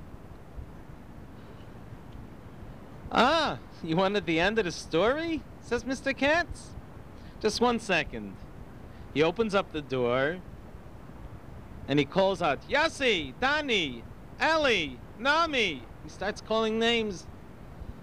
Ah, 3.11 3.59
you 3.83 3.97
wanted 3.97 4.27
the 4.27 4.39
end 4.39 4.59
of 4.61 4.67
the 4.67 4.71
story? 4.71 5.43
Says 5.61 5.83
Mr. 5.83 6.17
Katz. 6.17 6.71
Just 7.41 7.61
one 7.61 7.79
second. 7.79 8.37
He 9.15 9.23
opens 9.23 9.55
up 9.55 9.73
the 9.73 9.83
door 9.83 10.39
and 11.89 11.99
he 11.99 12.05
calls 12.05 12.43
out, 12.43 12.61
Yossi, 12.69 13.35
Dani, 13.41 14.03
Ellie, 14.39 14.99
Nami. 15.19 15.83
He 16.05 16.09
starts 16.09 16.41
calling 16.41 16.79
names. 16.79 17.27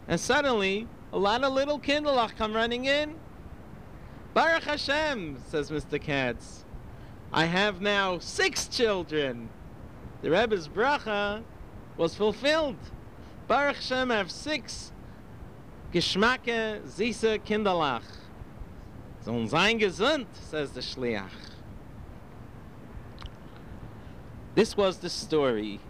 And 0.08 0.20
suddenly, 0.20 0.88
a 1.14 1.18
lot 1.18 1.44
of 1.44 1.54
little 1.54 1.80
kindlech 1.80 2.36
come 2.36 2.54
running 2.54 2.86
in. 2.86 3.16
Baruch 4.34 4.64
Hashem, 4.64 5.42
says 5.48 5.72
Mr. 5.72 6.02
Katz. 6.02 6.66
I 7.32 7.46
have 7.46 7.82
now 7.82 8.20
six 8.20 8.68
children. 8.68 9.50
The 10.22 10.32
Rebbe's 10.32 10.68
bracha 10.68 11.44
was 11.96 12.16
fulfilled. 12.16 12.78
Baruch 13.48 13.78
Hashem, 13.78 14.12
I 14.12 14.18
have 14.18 14.32
six 14.32 14.92
Geschmacke, 15.94 16.82
süße 16.86 17.40
Kinderlach. 17.40 18.04
Sollen 19.28 19.50
sein 19.50 19.78
gesund, 19.78 20.26
says 20.34 20.72
the 20.72 20.80
Shliach. 20.80 21.52
This 24.56 24.78
was 24.78 25.00
the 25.00 25.10
story 25.10 25.82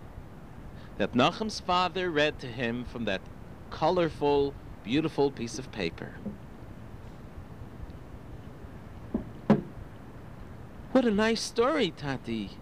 that 0.98 1.14
Nachum's 1.14 1.60
father 1.60 2.10
read 2.10 2.40
to 2.40 2.48
him 2.48 2.84
from 2.84 3.06
that 3.06 3.22
colorful, 3.70 4.56
beautiful 4.84 5.30
piece 5.30 5.60
of 5.60 5.72
paper. 5.72 6.16
What 10.92 11.06
a 11.06 11.12
nice 11.12 11.42
story, 11.42 11.92
Tati. 11.92 12.58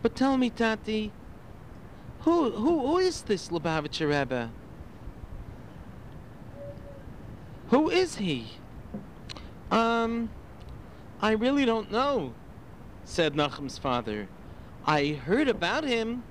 But 0.00 0.16
tell 0.16 0.38
me, 0.38 0.48
Tati, 0.48 1.12
who 2.20 2.50
who, 2.50 2.80
who 2.80 2.96
is 2.96 3.20
this 3.20 3.50
Lubavitcher 3.50 4.08
Rebbe? 4.08 4.50
Who 7.68 7.90
is 7.90 8.16
he? 8.16 8.52
Um, 9.70 10.30
I 11.20 11.32
really 11.32 11.64
don't 11.64 11.90
know, 11.90 12.34
said 13.04 13.34
Nachum's 13.34 13.78
father. 13.78 14.28
I 14.86 15.20
heard 15.24 15.48
about 15.48 15.84
him. 15.84 16.22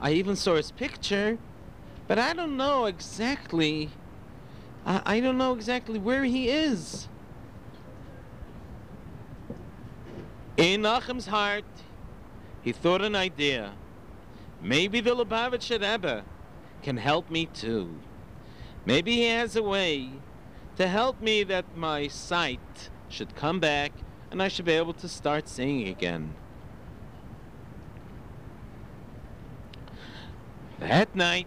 I 0.00 0.12
even 0.12 0.36
saw 0.36 0.56
his 0.56 0.70
picture, 0.72 1.38
but 2.08 2.18
I 2.18 2.32
don't 2.32 2.56
know 2.56 2.86
exactly. 2.86 3.90
I, 4.84 5.02
I 5.04 5.20
don't 5.20 5.38
know 5.38 5.54
exactly 5.54 5.98
where 5.98 6.24
he 6.24 6.48
is. 6.48 7.08
In 10.56 10.82
Nachum's 10.82 11.26
heart, 11.26 11.64
he 12.62 12.72
thought 12.72 13.02
an 13.02 13.16
idea. 13.16 13.72
Maybe 14.60 15.00
the 15.00 15.10
Lubavitcher 15.14 15.80
Rebbe 15.80 16.24
can 16.82 16.96
help 16.96 17.30
me 17.30 17.46
too. 17.46 17.94
Maybe 18.84 19.16
he 19.16 19.26
has 19.26 19.56
a 19.56 19.62
way 19.62 20.10
to 20.76 20.88
help 20.88 21.20
me 21.20 21.44
that 21.44 21.76
my 21.76 22.08
sight 22.08 22.90
should 23.08 23.34
come 23.34 23.60
back 23.60 23.92
and 24.30 24.42
I 24.42 24.48
should 24.48 24.64
be 24.64 24.72
able 24.72 24.94
to 24.94 25.08
start 25.08 25.48
singing 25.48 25.88
again. 25.88 26.34
That 30.80 31.14
night, 31.14 31.46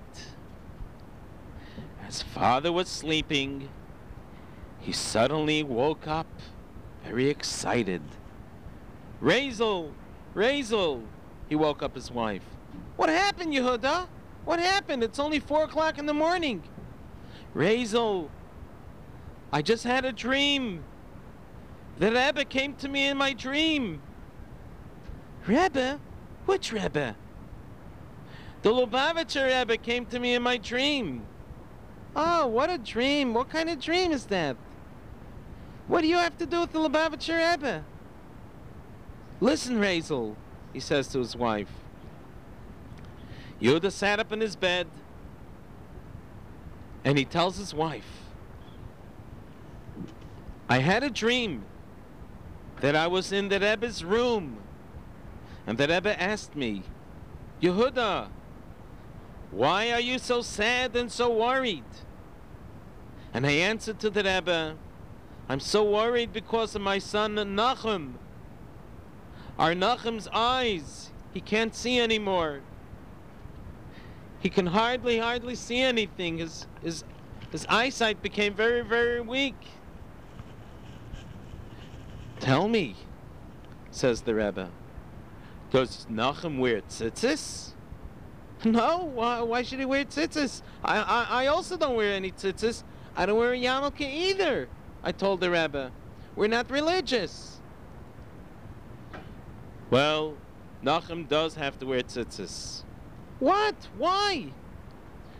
as 2.08 2.22
father 2.22 2.72
was 2.72 2.88
sleeping, 2.88 3.70
he 4.80 4.92
suddenly 4.92 5.64
woke 5.64 6.08
up 6.08 6.28
very 7.04 7.30
excited. 7.30 8.02
Razel! 9.22 9.92
Razel! 10.34 11.04
He 11.50 11.56
woke 11.56 11.84
up 11.84 11.96
his 11.96 12.12
wife. 12.12 12.44
What 12.96 13.10
happened, 13.10 13.54
Yehuda? 13.54 14.08
What 14.46 14.60
happened? 14.60 15.04
It's 15.04 15.20
only 15.20 15.40
four 15.40 15.64
o'clock 15.64 15.98
in 15.98 16.06
the 16.06 16.14
morning. 16.14 16.64
Razel, 17.56 18.30
I 19.56 19.62
just 19.62 19.86
had 19.86 20.04
a 20.04 20.12
dream. 20.12 20.84
The 21.98 22.12
Rebbe 22.12 22.44
came 22.44 22.74
to 22.76 22.90
me 22.90 23.08
in 23.08 23.16
my 23.16 23.32
dream. 23.32 24.02
Rebbe? 25.48 25.98
Which 26.46 26.74
Rebbe? 26.74 27.16
The 28.64 28.70
Lubavitcher 28.70 29.46
Rebbe 29.58 29.78
came 29.78 30.08
to 30.08 30.20
me 30.20 30.34
in 30.34 30.44
my 30.44 30.58
dream. 30.58 31.26
Oh, 32.18 32.48
what 32.48 32.70
a 32.70 32.78
dream. 32.78 33.34
What 33.34 33.50
kind 33.50 33.70
of 33.70 33.80
dream 33.80 34.12
is 34.12 34.26
that? 34.26 34.58
What 35.88 36.02
do 36.02 36.08
you 36.08 36.18
have 36.18 36.38
to 36.40 36.46
do 36.46 36.60
with 36.60 36.74
the 36.74 36.80
Lubavitcher 36.80 37.54
Rebbe? 37.54 37.86
Listen, 39.40 39.80
Razel, 39.80 40.36
he 40.74 40.82
says 40.82 41.08
to 41.14 41.20
his 41.20 41.34
wife. 41.34 41.72
Yehuda 43.62 43.90
sat 43.90 44.20
up 44.20 44.34
in 44.34 44.42
his 44.42 44.58
bed 44.58 44.88
and 47.06 47.18
he 47.18 47.24
tells 47.24 47.56
his 47.56 47.74
wife, 47.74 48.25
I 50.68 50.80
had 50.80 51.04
a 51.04 51.10
dream 51.10 51.64
that 52.82 52.96
I 52.96 53.08
was 53.08 53.32
in 53.32 53.50
the 53.50 53.60
Rebbe's 53.60 54.04
room, 54.04 54.58
and 55.68 55.78
the 55.78 55.88
Rebbe 55.88 56.22
asked 56.22 56.56
me, 56.56 56.84
Yehuda, 57.62 58.30
why 59.52 59.92
are 59.92 60.00
you 60.00 60.20
so 60.20 60.42
sad 60.42 60.96
and 60.96 61.12
so 61.12 61.30
worried? 61.30 61.84
And 63.34 63.46
I 63.46 63.52
answered 63.52 64.00
to 64.00 64.10
the 64.10 64.24
Rebbe, 64.24 64.76
I'm 65.48 65.60
so 65.60 65.84
worried 65.84 66.34
because 66.34 66.76
of 66.76 66.82
my 66.82 66.98
son 66.98 67.36
Nachum. 67.36 68.14
Our 69.60 69.74
Nachum's 69.74 70.28
eyes, 70.34 71.12
he 71.34 71.42
can't 71.42 71.76
see 71.76 72.00
anymore. 72.00 72.62
He 74.40 74.50
can 74.50 74.68
hardly, 74.68 75.20
hardly 75.20 75.56
see 75.56 75.80
anything. 75.80 76.40
His, 76.40 76.68
his, 76.82 77.04
his 77.52 77.66
eyesight 77.70 78.22
became 78.22 78.54
very, 78.54 78.82
very 78.82 79.22
weak. 79.22 79.56
Tell 82.40 82.68
me, 82.68 82.96
says 83.92 84.22
the 84.22 84.36
Rebbe, 84.36 84.70
does 85.72 86.06
Nachum 86.12 86.60
wear 86.60 86.82
tzitzis? 86.82 87.72
No, 88.64 89.12
why, 89.14 89.42
why 89.42 89.62
should 89.64 89.80
he 89.80 89.86
wear 89.86 90.06
tzitzis? 90.06 90.62
I, 90.84 90.98
I, 90.98 91.44
I 91.44 91.48
also 91.48 91.78
don't 91.78 91.96
wear 91.96 92.14
any 92.14 92.32
tzitzis. 92.32 92.84
I 93.16 93.26
don't 93.26 93.38
wear 93.38 93.54
a 93.54 93.58
yarmulke 93.58 94.02
either, 94.02 94.68
I 95.04 95.12
told 95.12 95.40
the 95.40 95.50
Rebbe. 95.50 95.92
We're 96.36 96.48
not 96.48 96.70
religious. 96.70 97.60
Well, 99.90 100.36
Nachum 100.84 101.28
does 101.28 101.56
have 101.56 101.80
to 101.80 101.86
wear 101.86 102.02
tzitzis. 102.02 102.84
What? 103.40 103.76
Why? 103.98 104.48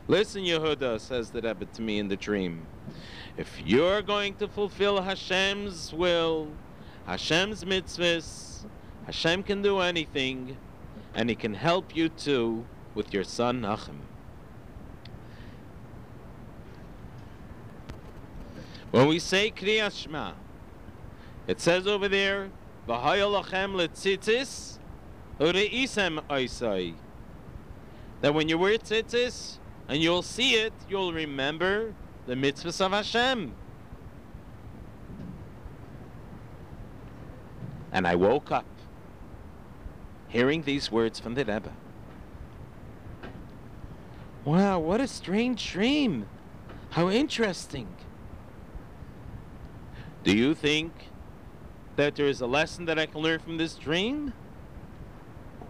Listen, 0.08 0.44
Yehuda, 0.44 1.00
says 1.00 1.32
the 1.32 1.42
Rebbe 1.42 1.66
to 1.66 1.82
me 1.82 2.00
in 2.00 2.08
the 2.08 2.16
dream. 2.16 2.66
If 3.38 3.62
you're 3.66 4.02
going 4.02 4.36
to 4.36 4.48
fulfill 4.48 5.02
Hashem's 5.02 5.94
will, 5.94 6.50
Hashem's 7.06 7.64
mitzvahs, 7.64 8.66
Hashem 9.06 9.44
can 9.44 9.62
do 9.62 9.80
anything, 9.80 10.58
and 11.14 11.30
He 11.30 11.36
can 11.36 11.54
help 11.54 11.96
you 11.96 12.10
too 12.10 12.66
with 12.96 13.14
your 13.14 13.24
son 13.24 13.62
Nachum. 13.62 14.00
When 18.90 19.08
we 19.08 19.20
say 19.20 19.52
Kriyas 19.52 20.02
Shema, 20.02 20.32
it 21.48 21.60
says 21.60 21.86
over 21.86 22.08
there, 22.08 22.50
"V'hayol 22.88 23.44
lachem 23.44 23.74
letzitzis 23.76 24.80
ureisem 25.40 26.26
oisai." 26.28 26.96
That 28.22 28.34
when 28.34 28.50
you 28.50 28.58
wear 28.58 28.78
tzitzis 28.78 29.58
and 29.88 30.02
you'll 30.02 30.24
see 30.24 30.56
it, 30.56 30.74
you'll 30.90 31.14
remember 31.14 31.94
the 32.26 32.34
mitzvahs 32.34 32.84
of 32.84 32.94
Hashem. 32.94 33.54
And 37.96 38.06
I 38.06 38.16
woke 38.16 38.52
up 38.52 38.66
hearing 40.28 40.64
these 40.64 40.92
words 40.92 41.18
from 41.18 41.34
the 41.34 41.46
Rebbe. 41.46 41.72
Wow, 44.44 44.80
what 44.80 45.00
a 45.00 45.08
strange 45.08 45.72
dream. 45.72 46.28
How 46.90 47.10
interesting. 47.10 47.88
Do 50.26 50.36
you 50.36 50.54
think 50.54 50.92
that 51.96 52.16
there 52.18 52.26
is 52.26 52.42
a 52.42 52.46
lesson 52.46 52.84
that 52.84 53.00
I 53.00 53.06
can 53.06 53.22
learn 53.22 53.40
from 53.40 53.56
this 53.56 53.76
dream? 53.76 54.34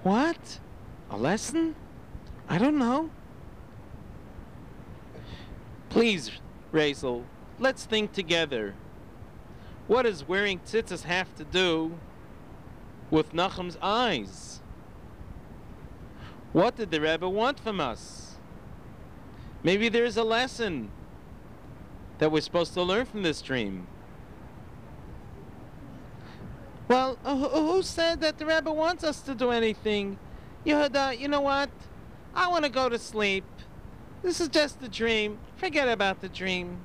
What? 0.01 0.59
A 1.11 1.17
lesson? 1.17 1.75
I 2.49 2.57
don't 2.57 2.79
know. 2.79 3.11
Please, 5.89 6.31
Razel, 6.73 7.23
let's 7.59 7.85
think 7.85 8.13
together. 8.13 8.73
What 9.85 10.03
does 10.03 10.27
wearing 10.27 10.59
tzitzis 10.61 11.03
have 11.03 11.35
to 11.35 11.43
do 11.43 11.99
with 13.11 13.33
Nachum's 13.33 13.77
eyes? 13.81 14.61
What 16.53 16.77
did 16.77 16.91
the 16.91 17.01
Rebbe 17.01 17.27
want 17.27 17.59
from 17.59 17.79
us? 17.79 18.35
Maybe 19.63 19.89
there's 19.89 20.15
a 20.15 20.23
lesson 20.23 20.91
that 22.19 22.31
we're 22.31 22.41
supposed 22.41 22.73
to 22.75 22.83
learn 22.83 23.05
from 23.05 23.23
this 23.23 23.41
dream. 23.41 23.87
Well, 26.87 27.15
who 27.15 27.81
said 27.81 28.21
that 28.21 28.37
the 28.37 28.45
Rebbe 28.45 28.71
wants 28.71 29.03
us 29.03 29.21
to 29.21 29.33
do 29.33 29.49
anything? 29.49 30.19
Yehuda, 30.65 31.17
you 31.19 31.27
know 31.27 31.41
what? 31.41 31.69
I 32.35 32.47
want 32.47 32.63
to 32.63 32.69
go 32.69 32.89
to 32.89 32.99
sleep. 32.99 33.43
This 34.21 34.39
is 34.39 34.47
just 34.49 34.81
a 34.83 34.87
dream. 34.87 35.39
Forget 35.55 35.89
about 35.89 36.21
the 36.21 36.29
dream. 36.29 36.79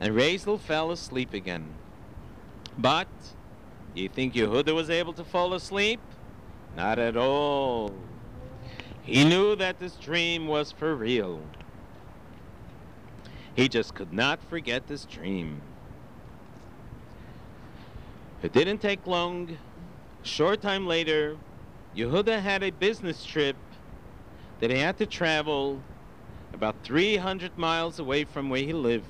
And 0.00 0.14
Razel 0.14 0.58
fell 0.58 0.90
asleep 0.90 1.34
again. 1.34 1.74
But, 2.78 3.08
you 4.00 4.08
think 4.08 4.34
Yehuda 4.34 4.74
was 4.74 4.90
able 4.90 5.12
to 5.14 5.24
fall 5.24 5.54
asleep? 5.54 6.00
Not 6.76 6.98
at 6.98 7.16
all. 7.16 7.94
He 9.02 9.24
knew 9.24 9.56
that 9.56 9.78
this 9.78 9.96
dream 9.96 10.46
was 10.46 10.72
for 10.72 10.94
real. 10.94 11.40
He 13.54 13.68
just 13.68 13.94
could 13.94 14.12
not 14.12 14.42
forget 14.48 14.86
this 14.86 15.04
dream. 15.04 15.60
It 18.42 18.52
didn't 18.52 18.78
take 18.78 19.06
long. 19.06 19.58
A 20.22 20.26
short 20.26 20.62
time 20.62 20.86
later, 20.86 21.36
Yehuda 21.96 22.40
had 22.40 22.62
a 22.62 22.70
business 22.70 23.24
trip 23.24 23.56
that 24.60 24.70
he 24.70 24.78
had 24.78 24.96
to 24.98 25.06
travel 25.06 25.82
about 26.54 26.76
300 26.84 27.58
miles 27.58 27.98
away 27.98 28.24
from 28.24 28.48
where 28.48 28.62
he 28.62 28.72
lived. 28.72 29.06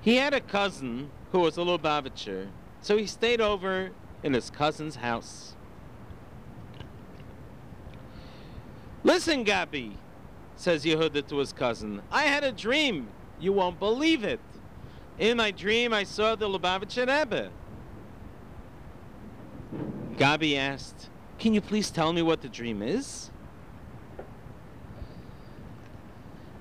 He 0.00 0.16
had 0.16 0.32
a 0.32 0.40
cousin 0.40 1.10
who 1.34 1.40
was 1.40 1.58
a 1.58 1.62
Lubavitcher, 1.62 2.46
so 2.80 2.96
he 2.96 3.08
stayed 3.08 3.40
over 3.40 3.90
in 4.22 4.34
his 4.34 4.50
cousin's 4.50 4.94
house. 4.94 5.56
Listen, 9.02 9.44
Gabi, 9.44 9.94
says 10.54 10.84
Yehuda 10.84 11.26
to 11.26 11.38
his 11.38 11.52
cousin, 11.52 12.02
I 12.08 12.22
had 12.22 12.44
a 12.44 12.52
dream. 12.52 13.08
You 13.40 13.52
won't 13.52 13.80
believe 13.80 14.22
it. 14.22 14.38
In 15.18 15.38
my 15.38 15.50
dream, 15.50 15.92
I 15.92 16.04
saw 16.04 16.36
the 16.36 16.48
Lubavitcher 16.48 17.04
Rebbe. 17.08 17.50
Gabi 20.16 20.56
asked, 20.56 21.08
Can 21.40 21.52
you 21.52 21.60
please 21.60 21.90
tell 21.90 22.12
me 22.12 22.22
what 22.22 22.42
the 22.42 22.48
dream 22.48 22.80
is? 22.80 23.32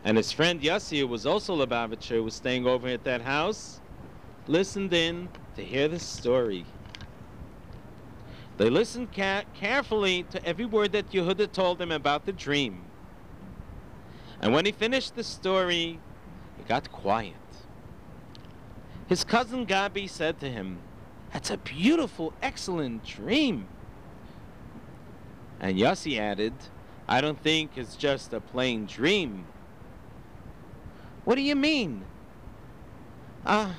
And 0.04 0.18
his 0.18 0.32
friend 0.32 0.60
Yossi, 0.60 0.98
who 0.98 1.08
was 1.08 1.28
also 1.28 1.56
Lubavitcher, 1.64 2.24
was 2.24 2.34
staying 2.34 2.66
over 2.66 2.88
at 2.88 3.04
that 3.04 3.22
house, 3.22 3.80
listened 4.48 4.94
in 4.94 5.30
to 5.56 5.64
hear 5.64 5.88
the 5.88 6.00
story. 6.00 6.66
They 8.58 8.70
listened 8.70 9.14
ca- 9.14 9.44
carefully 9.54 10.24
to 10.32 10.46
every 10.46 10.66
word 10.66 10.92
that 10.92 11.12
Yehuda 11.12 11.52
told 11.52 11.80
them 11.80 11.92
about 11.92 12.26
the 12.26 12.34
dream. 12.34 12.84
And 14.42 14.54
when 14.54 14.66
he 14.66 14.72
finished 14.72 15.16
the 15.16 15.24
story, 15.24 16.00
he 16.58 16.64
got 16.68 16.92
quiet. 16.92 17.34
His 19.08 19.24
cousin 19.24 19.66
Gabi 19.66 20.10
said 20.10 20.40
to 20.42 20.50
him, 20.50 20.80
That's 21.32 21.50
a 21.50 21.58
beautiful, 21.58 22.34
excellent 22.42 23.06
dream. 23.06 23.68
And 25.60 25.78
Yossi 25.78 26.20
added, 26.20 26.54
I 27.08 27.22
don't 27.22 27.42
think 27.42 27.78
it's 27.78 27.96
just 27.96 28.34
a 28.34 28.40
plain 28.40 28.86
dream. 28.86 29.46
What 31.26 31.36
do 31.36 31.42
you 31.42 31.56
mean? 31.56 32.04
Ah, 33.46 33.70
uh, 33.70 33.74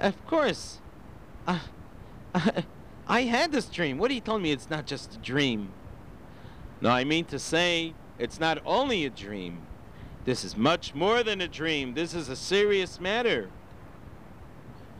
of 0.00 0.26
course. 0.26 0.80
Uh, 1.46 1.58
uh, 2.34 2.62
I 3.06 3.22
had 3.22 3.52
this 3.52 3.66
dream. 3.66 3.98
What 3.98 4.10
are 4.10 4.14
you 4.14 4.20
telling 4.20 4.42
me 4.42 4.52
it's 4.52 4.70
not 4.70 4.86
just 4.86 5.14
a 5.14 5.18
dream? 5.18 5.70
No, 6.80 6.90
I 6.90 7.04
mean 7.04 7.24
to 7.26 7.38
say 7.38 7.94
it's 8.18 8.40
not 8.40 8.58
only 8.64 9.04
a 9.04 9.10
dream. 9.10 9.60
This 10.24 10.44
is 10.44 10.56
much 10.56 10.94
more 10.94 11.22
than 11.22 11.40
a 11.40 11.48
dream. 11.48 11.94
This 11.94 12.14
is 12.14 12.28
a 12.28 12.36
serious 12.36 12.98
matter. 12.98 13.50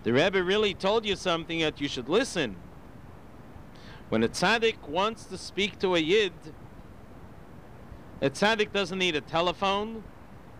The 0.03 0.13
Rebbe 0.13 0.43
really 0.43 0.75
told 0.75 1.07
you 1.07 1.17
something 1.17 1.61
that 1.61 1.81
you 1.81 1.89
should 1.89 2.11
listen. 2.11 2.57
When 4.11 4.23
a 4.23 4.29
tzaddik 4.29 4.87
wants 4.87 5.25
to 5.25 5.39
speak 5.39 5.79
to 5.79 5.95
a 5.95 5.99
yid, 5.99 6.35
a 8.21 8.29
tzaddik 8.29 8.71
doesn't 8.73 8.99
need 8.99 9.17
a 9.17 9.23
telephone, 9.23 10.05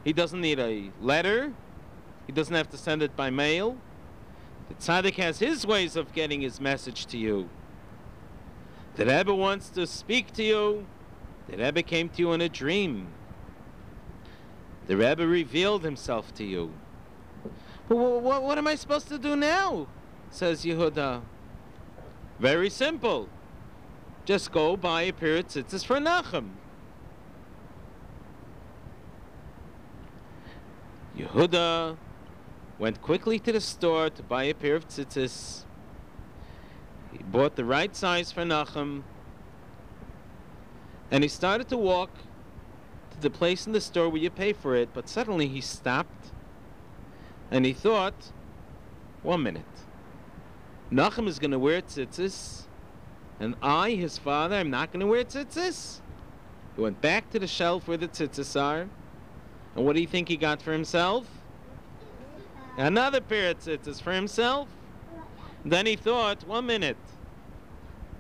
he 0.03 0.15
doesn't 0.15 0.41
need 0.41 0.59
a 0.59 0.91
letter, 1.01 1.53
he 2.27 2.33
doesn't 2.33 2.55
have 2.55 2.71
to 2.71 2.79
send 2.79 3.03
it 3.03 3.15
by 3.17 3.29
mail. 3.29 3.77
The 4.69 4.75
tzaddik 4.75 5.15
has 5.17 5.39
his 5.39 5.67
ways 5.67 5.97
of 5.97 6.13
getting 6.13 6.41
his 6.41 6.61
message 6.61 7.07
to 7.07 7.19
you. 7.19 7.49
The 8.97 9.07
Rebbe 9.07 9.35
wants 9.35 9.69
to 9.71 9.87
speak 9.87 10.33
to 10.35 10.43
you. 10.43 10.87
The 11.49 11.59
Rebbe 11.59 11.83
came 11.83 12.09
to 12.11 12.23
you 12.23 12.33
in 12.33 12.41
a 12.41 12.49
dream. 12.49 13.09
The 14.87 14.97
Rebbe 14.97 15.27
revealed 15.27 15.85
himself 15.85 16.33
to 16.35 16.45
you. 16.45 16.73
But 17.89 17.97
what, 17.97 18.43
what 18.43 18.59
am 18.59 18.67
I 18.67 18.77
supposed 18.77 19.09
to 19.09 19.19
do 19.19 19.37
now? 19.37 19.87
Says 20.31 20.65
Yehuda. 20.65 21.23
Very 22.39 22.71
simple. 22.71 23.29
Just 24.25 24.53
go 24.53 24.77
buy 24.77 25.03
a 25.03 25.13
pair 25.13 25.37
of 25.37 25.49
tzitzis 25.49 25.85
for 25.85 25.97
Nachum. 25.97 26.51
Yehuda 31.17 31.97
went 32.79 33.01
quickly 33.01 33.39
to 33.39 33.53
the 33.53 33.61
store 33.61 34.11
to 34.11 34.23
buy 34.23 34.45
a 34.45 34.55
pair 34.55 34.75
of 34.75 34.89
tzitzis. 34.89 35.65
He 37.13 37.19
bought 37.19 37.57
the 37.57 37.65
right 37.65 37.95
size 37.95 38.33
for 38.33 38.43
Nachum, 38.43 39.05
and 41.11 41.23
he 41.23 41.29
started 41.29 41.69
to 41.69 41.77
walk 41.77 42.11
to 43.13 43.21
the 43.21 43.31
place 43.31 43.67
in 43.67 43.73
the 43.73 43.81
store 43.81 44.09
where 44.09 44.21
you 44.21 44.31
pay 44.31 44.53
for 44.53 44.75
it, 44.75 44.91
but 44.93 45.09
suddenly 45.09 45.47
he 45.47 45.61
stopped 45.61 46.33
and 47.51 47.65
he 47.65 47.73
thought, 47.73 48.33
one 49.23 49.43
minute, 49.43 49.65
Nachum 50.91 51.29
is 51.29 51.39
going 51.39 51.53
to 51.53 51.59
wear 51.59 51.81
tzitzis, 51.81 52.65
and 53.39 53.55
I, 53.63 53.91
his 53.91 54.19
father, 54.19 54.57
am 54.57 54.71
not 54.71 54.93
going 54.93 55.01
to 55.01 55.07
wear 55.07 55.25
tzitzis? 55.25 56.01
He 56.75 56.83
went 56.83 57.01
back 57.01 57.31
to 57.31 57.39
the 57.39 57.47
shelf 57.47 57.87
where 57.87 57.97
the 57.97 58.09
tzitzis 58.09 58.61
are, 58.61 58.89
and 59.77 59.85
what 59.85 59.95
do 59.95 60.01
you 60.01 60.07
think 60.09 60.29
he 60.29 60.37
got 60.37 60.61
for 60.61 60.73
himself? 60.73 61.27
Another 62.77 63.21
pair 63.21 63.51
of 63.51 63.59
tzitzis 63.59 64.03
for 64.03 64.13
himself. 64.13 64.69
Then 65.65 65.87
he 65.87 65.97
thought, 65.97 66.47
one 66.47 66.67
minute, 66.67 66.97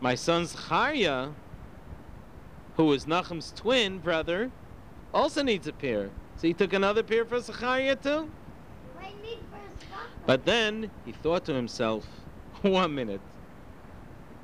my 0.00 0.14
son 0.14 0.46
Zachariah, 0.46 1.30
who 2.76 2.92
is 2.92 3.06
Nachum's 3.06 3.52
twin 3.54 3.98
brother, 3.98 4.50
also 5.12 5.42
needs 5.42 5.66
a 5.66 5.72
pair. 5.72 6.10
So 6.36 6.46
he 6.46 6.54
took 6.54 6.72
another 6.72 7.02
pair 7.02 7.24
for 7.24 7.40
Zachariah 7.40 7.96
too? 7.96 8.30
But 10.26 10.44
then 10.44 10.90
he 11.04 11.12
thought 11.12 11.44
to 11.46 11.54
himself, 11.54 12.06
one 12.62 12.94
minute, 12.94 13.20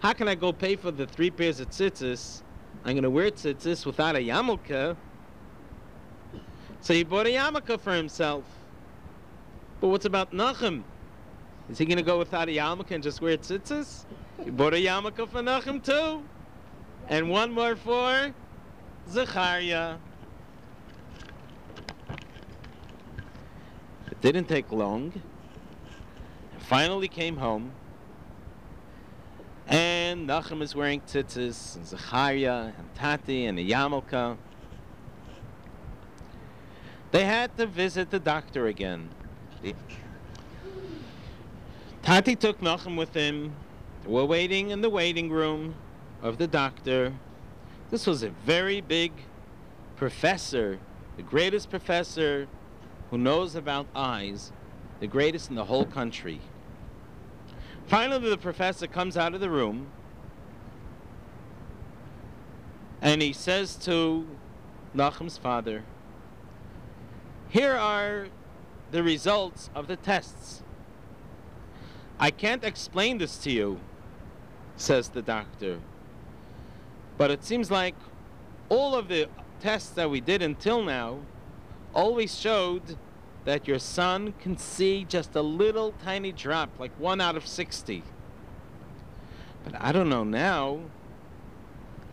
how 0.00 0.12
can 0.12 0.28
I 0.28 0.34
go 0.34 0.52
pay 0.52 0.76
for 0.76 0.90
the 0.90 1.06
three 1.06 1.30
pairs 1.30 1.60
of 1.60 1.70
tzitzis? 1.70 2.42
I'm 2.84 2.94
going 2.94 3.02
to 3.02 3.10
wear 3.10 3.30
tzitzis 3.30 3.86
without 3.86 4.16
a 4.16 4.18
yarmulke. 4.18 4.96
So 6.80 6.94
he 6.94 7.04
bought 7.04 7.26
a 7.26 7.30
yarmulke 7.30 7.78
for 7.80 7.94
himself. 7.94 8.44
But 9.80 9.88
what's 9.88 10.04
about 10.04 10.32
Nachum? 10.32 10.82
Is 11.70 11.78
he 11.78 11.86
going 11.86 11.96
to 11.96 12.02
go 12.02 12.18
without 12.18 12.48
a 12.48 12.52
yarmulke 12.52 12.90
and 12.90 13.02
just 13.02 13.22
wear 13.22 13.36
tzitzis? 13.38 14.04
He 14.44 14.50
bought 14.50 14.74
a 14.74 14.76
yarmulke 14.76 15.28
for 15.28 15.40
Nachum 15.40 15.82
too. 15.82 16.22
And 17.08 17.30
one 17.30 17.52
more 17.52 17.76
for 17.76 18.34
Zachariah. 19.08 19.96
It 24.10 24.20
didn't 24.20 24.46
take 24.46 24.70
long. 24.70 25.12
And 26.52 26.62
finally 26.62 27.08
came 27.08 27.38
home. 27.38 27.72
And 29.66 30.28
Nachum 30.28 30.60
is 30.60 30.74
wearing 30.74 31.00
tzitzis, 31.02 31.76
and 31.76 31.86
Zachariah, 31.86 32.72
and 32.76 32.94
Tati, 32.96 33.46
and 33.46 33.56
the 33.56 33.70
yarmulke. 33.70 34.36
They 37.12 37.24
had 37.24 37.56
to 37.56 37.66
visit 37.66 38.10
the 38.10 38.18
doctor 38.18 38.66
again. 38.66 39.10
The- 39.62 39.74
Tati 42.02 42.34
took 42.36 42.60
Nachum 42.60 42.96
with 42.96 43.14
him. 43.14 43.54
Were 44.06 44.24
waiting 44.24 44.70
in 44.70 44.80
the 44.80 44.88
waiting 44.88 45.30
room 45.30 45.74
of 46.22 46.38
the 46.38 46.46
doctor. 46.46 47.12
This 47.90 48.06
was 48.06 48.22
a 48.22 48.30
very 48.30 48.80
big 48.80 49.12
professor, 49.96 50.78
the 51.16 51.22
greatest 51.22 51.68
professor 51.68 52.48
who 53.10 53.18
knows 53.18 53.54
about 53.54 53.86
eyes, 53.94 54.52
the 55.00 55.06
greatest 55.06 55.50
in 55.50 55.56
the 55.56 55.66
whole 55.66 55.84
country. 55.84 56.40
Finally, 57.86 58.30
the 58.30 58.38
professor 58.38 58.86
comes 58.86 59.16
out 59.16 59.34
of 59.34 59.40
the 59.40 59.50
room 59.50 59.88
and 63.02 63.20
he 63.20 63.32
says 63.32 63.76
to 63.76 64.26
Nachum's 64.94 65.38
father, 65.38 65.84
Here 67.48 67.74
are 67.74 68.28
the 68.90 69.02
results 69.02 69.70
of 69.74 69.86
the 69.86 69.96
tests. 69.96 70.62
I 72.18 72.30
can't 72.30 72.64
explain 72.64 73.18
this 73.18 73.38
to 73.38 73.50
you, 73.50 73.80
says 74.76 75.08
the 75.08 75.22
doctor. 75.22 75.80
But 77.16 77.30
it 77.30 77.44
seems 77.44 77.70
like 77.70 77.94
all 78.68 78.94
of 78.94 79.08
the 79.08 79.28
tests 79.60 79.90
that 79.90 80.10
we 80.10 80.20
did 80.20 80.42
until 80.42 80.82
now 80.82 81.20
always 81.94 82.38
showed 82.38 82.96
that 83.44 83.66
your 83.66 83.78
son 83.78 84.34
can 84.40 84.56
see 84.56 85.04
just 85.04 85.34
a 85.34 85.42
little 85.42 85.92
tiny 86.04 86.32
drop, 86.32 86.70
like 86.78 86.92
one 86.98 87.20
out 87.20 87.36
of 87.36 87.46
60. 87.46 88.02
But 89.64 89.74
I 89.80 89.92
don't 89.92 90.08
know 90.08 90.24
now 90.24 90.80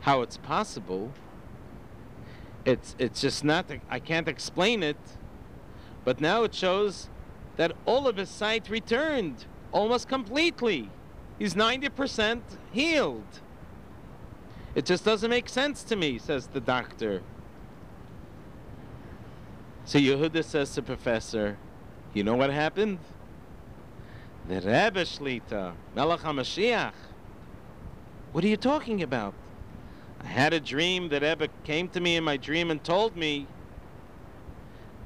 how 0.01 0.21
it's 0.21 0.37
possible. 0.37 1.11
It's, 2.65 2.95
it's 2.99 3.21
just 3.21 3.43
not, 3.43 3.65
I 3.89 3.99
can't 3.99 4.27
explain 4.27 4.83
it. 4.83 4.97
But 6.07 6.21
now 6.21 6.43
it 6.43 6.55
shows 6.55 7.09
that 7.57 7.73
all 7.85 8.07
of 8.07 8.15
his 8.15 8.29
sight 8.29 8.69
returned 8.69 9.43
almost 9.73 10.07
completely. 10.07 10.89
He's 11.37 11.53
90% 11.53 12.43
healed. 12.71 13.41
It 14.73 14.85
just 14.85 15.03
doesn't 15.03 15.29
make 15.29 15.49
sense 15.49 15.83
to 15.83 15.97
me, 15.97 16.17
says 16.17 16.47
the 16.47 16.61
doctor. 16.61 17.23
So 19.83 19.99
Yehuda 19.99 20.45
says 20.45 20.73
to 20.75 20.81
Professor, 20.81 21.57
you 22.13 22.23
know 22.23 22.37
what 22.37 22.51
happened? 22.51 22.99
The 24.47 24.61
Rebbe 24.61 25.03
Shlita, 25.03 25.73
Melech 25.93 26.21
HaMashiach. 26.21 26.93
What 28.31 28.45
are 28.45 28.47
you 28.47 28.55
talking 28.55 29.03
about? 29.03 29.33
I 30.23 30.27
had 30.27 30.53
a 30.53 30.61
dream 30.61 31.09
that 31.09 31.21
Rebbe 31.21 31.49
came 31.65 31.89
to 31.89 31.99
me 31.99 32.15
in 32.15 32.23
my 32.23 32.37
dream 32.37 32.71
and 32.71 32.81
told 32.81 33.17
me 33.17 33.45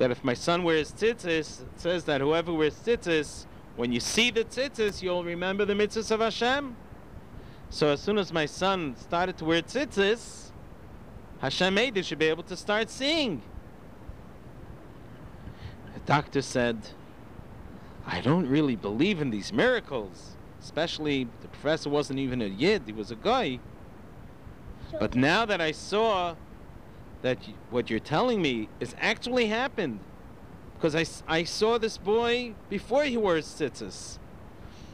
that 0.01 0.09
if 0.09 0.23
my 0.23 0.33
son 0.33 0.63
wears 0.63 0.91
tzitzis, 0.91 1.61
it 1.61 1.79
says 1.79 2.05
that 2.05 2.21
whoever 2.21 2.51
wears 2.51 2.73
tzitzis, 2.73 3.45
when 3.75 3.91
you 3.91 3.99
see 3.99 4.31
the 4.31 4.43
tzitzis, 4.43 5.03
you'll 5.03 5.23
remember 5.23 5.63
the 5.63 5.75
mitzvahs 5.75 6.09
of 6.09 6.21
Hashem. 6.21 6.75
So 7.69 7.89
as 7.89 8.01
soon 8.01 8.17
as 8.17 8.33
my 8.33 8.47
son 8.47 8.95
started 8.97 9.37
to 9.37 9.45
wear 9.45 9.61
tzitzis, 9.61 10.49
Hashem 11.39 11.75
made 11.75 11.95
it 11.97 12.07
should 12.07 12.17
be 12.17 12.25
able 12.25 12.41
to 12.41 12.57
start 12.57 12.89
seeing. 12.89 13.43
The 15.93 15.99
doctor 16.07 16.41
said, 16.41 16.79
I 18.03 18.21
don't 18.21 18.47
really 18.47 18.75
believe 18.75 19.21
in 19.21 19.29
these 19.29 19.53
miracles. 19.53 20.35
Especially, 20.59 21.27
the 21.41 21.47
professor 21.47 21.91
wasn't 21.91 22.17
even 22.17 22.41
a 22.41 22.47
yid, 22.47 22.81
he 22.87 22.91
was 22.91 23.11
a 23.11 23.15
goy. 23.15 23.59
But 24.99 25.13
now 25.13 25.45
that 25.45 25.61
I 25.61 25.71
saw 25.71 26.37
that 27.21 27.37
what 27.69 27.89
you're 27.89 27.99
telling 27.99 28.41
me 28.41 28.69
is 28.79 28.95
actually 28.99 29.47
happened, 29.47 29.99
because 30.75 30.95
I, 30.95 31.05
I 31.27 31.43
saw 31.43 31.77
this 31.77 31.97
boy 31.97 32.53
before 32.69 33.03
he 33.03 33.17
wore 33.17 33.35
his 33.35 33.45
tzitzis. 33.45 34.17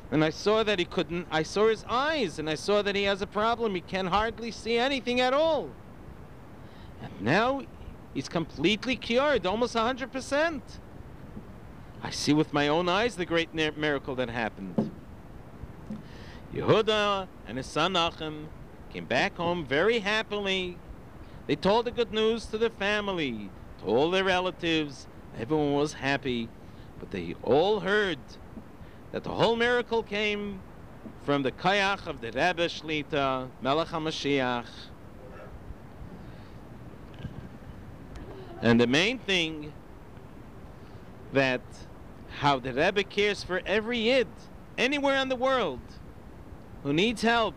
And 0.10 0.24
I 0.24 0.30
saw 0.30 0.64
that 0.64 0.80
he 0.80 0.86
couldn't, 0.86 1.28
I 1.30 1.44
saw 1.44 1.68
his 1.68 1.84
eyes, 1.90 2.40
and 2.40 2.50
I 2.50 2.56
saw 2.56 2.82
that 2.82 2.96
he 2.96 3.04
has 3.04 3.22
a 3.22 3.28
problem. 3.28 3.76
He 3.76 3.82
can 3.82 4.08
hardly 4.08 4.52
see 4.52 4.78
anything 4.78 5.20
at 5.20 5.34
all. 5.34 5.70
And 7.02 7.22
now 7.22 7.64
he's 8.14 8.30
completely 8.30 8.96
cured, 8.96 9.46
almost 9.46 9.76
100%. 9.76 10.62
I 12.04 12.10
see 12.10 12.34
with 12.34 12.54
my 12.54 12.68
own 12.68 12.88
eyes 12.88 13.16
the 13.16 13.26
great 13.26 13.54
miracle 13.54 14.16
that 14.16 14.30
happened. 14.30 14.92
Yehuda 16.54 17.28
and 17.48 17.58
his 17.58 17.66
son 17.66 17.94
Nachum 17.94 18.46
came 18.92 19.06
back 19.06 19.36
home 19.36 19.66
very 19.66 20.00
happily. 20.00 20.78
They 21.48 21.56
told 21.56 21.86
the 21.86 21.92
good 21.92 22.12
news 22.12 22.46
to 22.48 22.58
the 22.58 22.70
family, 22.70 23.50
to 23.80 23.86
all 23.86 24.12
their 24.12 24.26
relatives. 24.26 25.08
Everyone 25.40 25.74
was 25.74 25.94
happy, 25.94 26.50
but 27.00 27.12
they 27.12 27.36
all 27.42 27.80
heard 27.80 28.20
that 29.14 29.24
the 29.24 29.30
whole 29.30 29.56
miracle 29.56 30.04
came 30.04 30.60
from 31.24 31.44
the 31.44 31.52
kayach 31.52 32.06
of 32.06 32.20
the 32.20 32.28
Rebbe 32.28 32.68
Shlita, 32.68 33.50
Melech 33.62 33.88
HaMashiach. 33.88 34.68
And 38.62 38.82
the 38.82 38.88
main 38.88 39.20
thing 39.20 39.72
that 41.32 41.62
how 42.40 42.60
the 42.60 42.74
Rebbe 42.74 43.04
cares 43.04 43.44
for 43.44 43.62
every 43.66 44.00
Yid 44.00 44.28
anywhere 44.78 45.16
in 45.18 45.30
the 45.30 45.36
world 45.36 45.80
who 46.84 46.92
needs 46.94 47.22
help. 47.22 47.56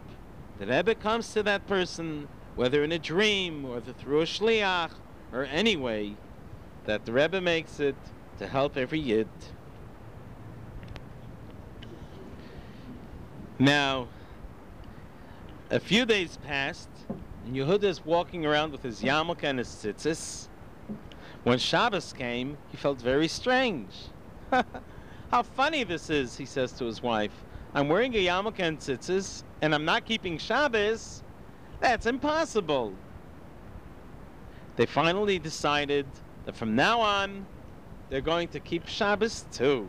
The 0.58 0.66
Rebbe 0.66 0.94
comes 0.94 1.32
to 1.32 1.42
that 1.42 1.66
person, 1.66 2.28
whether 2.60 2.84
in 2.84 2.92
a 2.92 2.98
dream 2.98 3.64
or 3.64 3.80
the, 3.80 3.94
through 3.94 4.20
a 4.20 4.24
shliach 4.26 4.90
or 5.32 5.44
any 5.44 5.78
way, 5.78 6.14
that 6.84 7.06
the 7.06 7.10
Rebbe 7.10 7.40
makes 7.40 7.80
it 7.80 7.96
to 8.38 8.46
help 8.46 8.76
every 8.76 9.00
Yid. 9.00 9.30
Now, 13.58 14.08
a 15.70 15.80
few 15.80 16.04
days 16.04 16.38
passed, 16.46 16.90
and 17.46 17.56
Yehuda 17.56 17.84
is 17.84 18.04
walking 18.04 18.44
around 18.44 18.72
with 18.72 18.82
his 18.82 19.00
yarmulke 19.00 19.44
and 19.44 19.58
his 19.58 19.68
tzitzis. 19.68 20.48
When 21.44 21.58
Shabbos 21.58 22.12
came, 22.12 22.58
he 22.70 22.76
felt 22.76 23.00
very 23.00 23.28
strange. 23.28 23.88
How 25.30 25.42
funny 25.42 25.82
this 25.84 26.10
is, 26.10 26.36
he 26.36 26.44
says 26.44 26.72
to 26.72 26.84
his 26.84 27.02
wife. 27.02 27.32
I'm 27.72 27.88
wearing 27.88 28.14
a 28.16 28.18
yarmulke 28.18 28.60
and 28.60 28.78
tzitzis, 28.78 29.44
and 29.62 29.74
I'm 29.74 29.86
not 29.86 30.04
keeping 30.04 30.36
Shabbos. 30.36 31.22
That's 31.80 32.06
impossible. 32.06 32.94
They 34.76 34.86
finally 34.86 35.38
decided 35.38 36.06
that 36.44 36.56
from 36.56 36.76
now 36.76 37.00
on, 37.00 37.46
they're 38.08 38.20
going 38.20 38.48
to 38.48 38.60
keep 38.60 38.86
Shabbos 38.86 39.44
too. 39.52 39.88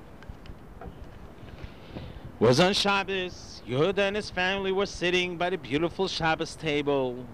was 2.40 2.60
on 2.60 2.74
Shabbos. 2.74 3.62
Yehuda 3.68 4.00
and 4.00 4.16
his 4.16 4.30
family 4.30 4.72
were 4.72 4.86
sitting 4.86 5.38
by 5.38 5.50
the 5.50 5.58
beautiful 5.58 6.08
Shabbos 6.08 6.56
table 6.56 7.26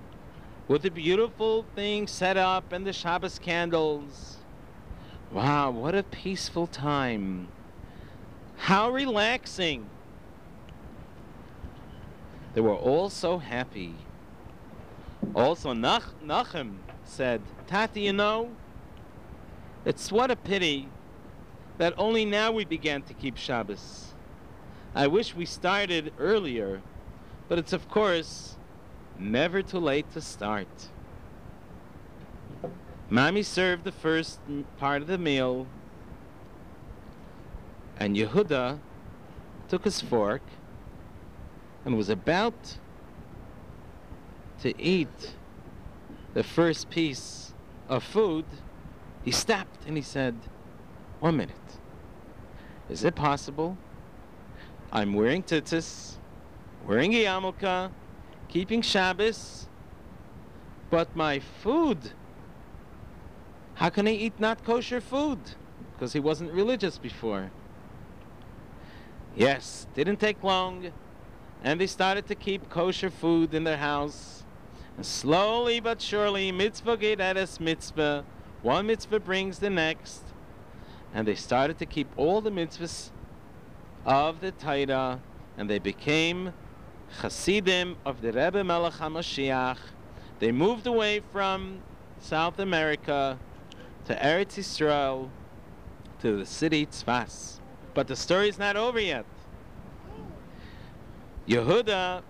with 0.67 0.81
the 0.81 0.91
beautiful 0.91 1.65
thing 1.75 2.07
set 2.07 2.35
up 2.35 2.73
and 2.73 2.85
the 2.85 2.93
Shabbos 2.93 3.39
candles. 3.39 4.37
Wow, 5.31 5.71
what 5.71 5.95
a 5.95 6.03
peaceful 6.03 6.67
time. 6.67 7.47
How 8.57 8.89
relaxing. 8.89 9.89
They 12.53 12.61
were 12.61 12.75
all 12.75 13.09
so 13.09 13.37
happy. 13.37 13.95
Also, 15.35 15.73
Nach- 15.73 16.15
Nachum 16.23 16.77
said, 17.03 17.41
Tati, 17.67 18.01
you 18.01 18.13
know, 18.13 18.49
it's 19.85 20.11
what 20.11 20.31
a 20.31 20.35
pity 20.35 20.89
that 21.77 21.93
only 21.97 22.25
now 22.25 22.51
we 22.51 22.65
began 22.65 23.01
to 23.03 23.13
keep 23.13 23.37
Shabbos. 23.37 24.13
I 24.95 25.07
wish 25.07 25.35
we 25.35 25.45
started 25.45 26.11
earlier, 26.17 26.81
but 27.47 27.59
it's 27.59 27.73
of 27.73 27.87
course 27.87 28.57
never 29.19 29.61
too 29.61 29.79
late 29.79 30.11
to 30.13 30.21
start. 30.21 30.67
Mommy 33.09 33.43
served 33.43 33.83
the 33.83 33.91
first 33.91 34.39
part 34.77 35.01
of 35.01 35.07
the 35.07 35.17
meal, 35.17 35.67
and 37.99 38.15
Yehuda 38.15 38.79
took 39.69 39.85
his 39.85 40.01
fork 40.01 40.41
and 41.85 41.95
was 41.95 42.09
about 42.09 42.77
to 44.61 44.81
eat 44.81 45.35
the 46.33 46.43
first 46.43 46.89
piece 46.89 47.53
of 47.89 48.03
food. 48.03 48.45
He 49.23 49.31
stopped 49.31 49.85
and 49.85 49.95
he 49.97 50.03
said, 50.03 50.35
One 51.19 51.37
minute. 51.37 51.55
Is 52.89 53.03
it 53.03 53.15
possible? 53.15 53.77
I'm 54.91 55.13
wearing 55.13 55.43
tzitzis, 55.43 56.15
wearing 56.85 57.13
a 57.13 57.25
yarmulke, 57.25 57.91
keeping 58.47 58.81
Shabbos, 58.81 59.67
but 60.89 61.13
my 61.15 61.39
food. 61.39 61.97
How 63.75 63.89
can 63.89 64.07
I 64.07 64.11
eat 64.11 64.39
not 64.39 64.63
kosher 64.63 65.01
food? 65.01 65.39
Because 65.93 66.13
he 66.13 66.19
wasn't 66.19 66.53
religious 66.53 66.97
before. 66.97 67.51
Yes, 69.35 69.85
didn't 69.93 70.19
take 70.19 70.43
long, 70.43 70.91
and 71.63 71.79
they 71.79 71.87
started 71.87 72.25
to 72.27 72.35
keep 72.35 72.69
kosher 72.69 73.09
food 73.09 73.53
in 73.53 73.63
their 73.65 73.77
house. 73.77 74.43
Slowly 75.01 75.79
but 75.79 76.01
surely, 76.01 76.51
mitzvah 76.51 76.97
goreres 76.97 77.59
mitzvah. 77.59 78.25
One 78.63 78.87
mitzvah 78.87 79.19
brings 79.19 79.59
the 79.59 79.69
next. 79.69 80.23
And 81.13 81.27
they 81.27 81.35
started 81.35 81.77
to 81.79 81.85
keep 81.85 82.07
all 82.17 82.41
the 82.41 82.49
mitzvahs 82.49 83.11
of 84.05 84.41
the 84.41 84.51
Torah, 84.51 85.21
and 85.57 85.69
they 85.69 85.79
became 85.79 86.53
Hasidim 87.19 87.97
of 88.05 88.21
the 88.21 88.31
Rebbe 88.31 88.63
Melech 88.63 88.93
HaMashiach. 88.93 89.77
They 90.39 90.51
moved 90.51 90.87
away 90.87 91.21
from 91.31 91.81
South 92.19 92.59
America 92.59 93.39
to 94.05 94.15
Eretz 94.15 94.57
Yisrael, 94.57 95.29
to 96.21 96.37
the 96.37 96.45
city 96.45 96.85
Tzfas. 96.85 97.59
But 97.93 98.07
the 98.07 98.15
story 98.15 98.49
is 98.49 98.57
not 98.57 98.75
over 98.75 98.99
yet. 98.99 99.25
Yehuda 101.47 102.23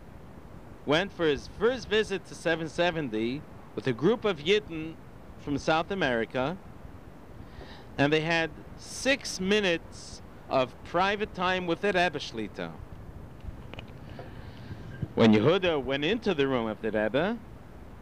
went 0.88 1.12
for 1.12 1.26
his 1.26 1.50
first 1.60 1.90
visit 1.90 2.26
to 2.26 2.34
770 2.34 3.42
with 3.76 3.86
a 3.88 3.94
group 3.94 4.24
of 4.24 4.40
Yidden 4.40 4.96
from 5.42 5.58
South 5.58 5.92
America, 5.92 6.58
and 7.98 8.12
they 8.12 8.22
had 8.22 8.50
six 8.78 9.40
minutes 9.42 10.22
of 10.50 10.74
private 10.86 11.36
time 11.36 11.68
with 11.68 11.82
the 11.82 11.88
Rebbe 11.88 12.20
Shlita. 12.20 12.72
When 15.16 15.34
Yehuda 15.34 15.84
went 15.84 16.06
into 16.06 16.34
the 16.34 16.48
room 16.48 16.68
of 16.68 16.82
the 16.82 16.92
Rebbe, 16.92 17.38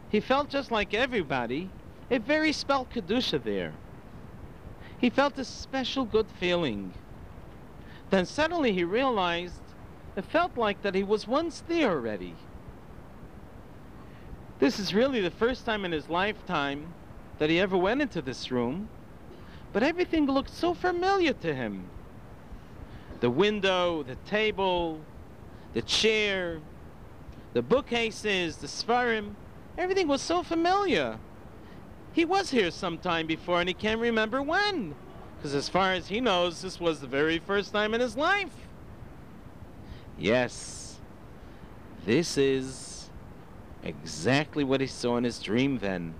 he 0.08 0.20
felt 0.20 0.48
just 0.48 0.70
like 0.70 0.94
everybody, 0.94 1.70
a 2.10 2.18
very 2.18 2.52
spell 2.52 2.86
Kedusha 2.94 3.42
there. 3.42 3.72
He 4.98 5.10
felt 5.10 5.36
a 5.38 5.44
special 5.44 6.04
good 6.04 6.26
feeling. 6.38 6.94
Then 8.10 8.26
suddenly 8.26 8.72
he 8.72 8.84
realized 8.84 9.60
it 10.14 10.24
felt 10.24 10.56
like 10.56 10.82
that 10.82 10.94
he 10.94 11.02
was 11.02 11.26
once 11.26 11.64
there 11.66 11.90
already. 11.90 12.36
This 14.58 14.78
is 14.78 14.94
really 14.94 15.20
the 15.20 15.30
first 15.30 15.66
time 15.66 15.84
in 15.84 15.92
his 15.92 16.08
lifetime 16.08 16.94
that 17.38 17.50
he 17.50 17.60
ever 17.60 17.76
went 17.76 18.00
into 18.00 18.22
this 18.22 18.50
room, 18.50 18.88
but 19.72 19.82
everything 19.82 20.26
looked 20.26 20.50
so 20.50 20.72
familiar 20.72 21.34
to 21.34 21.54
him. 21.54 21.84
The 23.20 23.28
window, 23.28 24.02
the 24.02 24.16
table, 24.26 25.00
the 25.74 25.82
chair, 25.82 26.60
the 27.52 27.60
bookcases, 27.60 28.56
the 28.56 28.66
seforim, 28.66 29.34
everything 29.76 30.08
was 30.08 30.22
so 30.22 30.42
familiar. 30.42 31.18
He 32.14 32.24
was 32.24 32.50
here 32.50 32.70
sometime 32.70 33.26
before 33.26 33.60
and 33.60 33.68
he 33.68 33.74
can't 33.74 34.00
remember 34.00 34.40
when. 34.40 34.94
Because 35.36 35.54
as 35.54 35.68
far 35.68 35.92
as 35.92 36.08
he 36.08 36.18
knows, 36.18 36.62
this 36.62 36.80
was 36.80 37.00
the 37.00 37.06
very 37.06 37.38
first 37.38 37.74
time 37.74 37.92
in 37.92 38.00
his 38.00 38.16
life. 38.16 38.54
Yes, 40.18 40.96
this 42.06 42.38
is 42.38 42.95
exactly 43.86 44.64
what 44.64 44.80
he 44.80 44.86
saw 44.86 45.16
in 45.16 45.24
his 45.24 45.40
dream 45.40 45.78
then. 45.78 46.14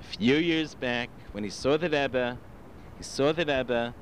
A 0.00 0.04
few 0.16 0.36
years 0.36 0.74
back, 0.74 1.10
when 1.32 1.44
he 1.44 1.50
saw 1.50 1.76
the 1.76 1.90
Rebbe, 1.90 2.38
he 2.96 3.04
saw 3.04 3.32
the 3.32 3.44
Rebbe 3.44 3.94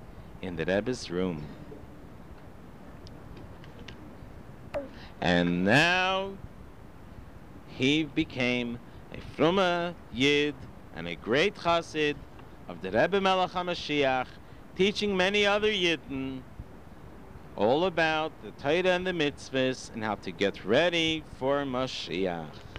in 0.42 0.56
the 0.56 0.64
Rebbe's 0.64 1.10
room. 1.10 1.44
And 5.20 5.64
now 5.64 6.32
he 7.68 8.04
became 8.04 8.78
a 9.12 9.20
frumma 9.34 9.94
Yid 10.12 10.54
and 10.94 11.06
a 11.08 11.14
great 11.14 11.54
chassid 11.54 12.16
of 12.68 12.80
the 12.82 12.90
Rebbe 12.90 13.20
Melech 13.20 13.50
HaMashiach, 13.50 14.28
teaching 14.76 15.16
many 15.16 15.44
other 15.44 15.70
Yidden 15.70 16.40
all 17.56 17.84
about 17.84 18.32
the 18.42 18.50
Torah 18.52 18.94
and 18.94 19.06
the 19.06 19.12
mitzvahs 19.12 19.92
and 19.92 20.02
how 20.02 20.14
to 20.16 20.30
get 20.30 20.64
ready 20.64 21.22
for 21.38 21.64
Mashiach. 21.64 22.69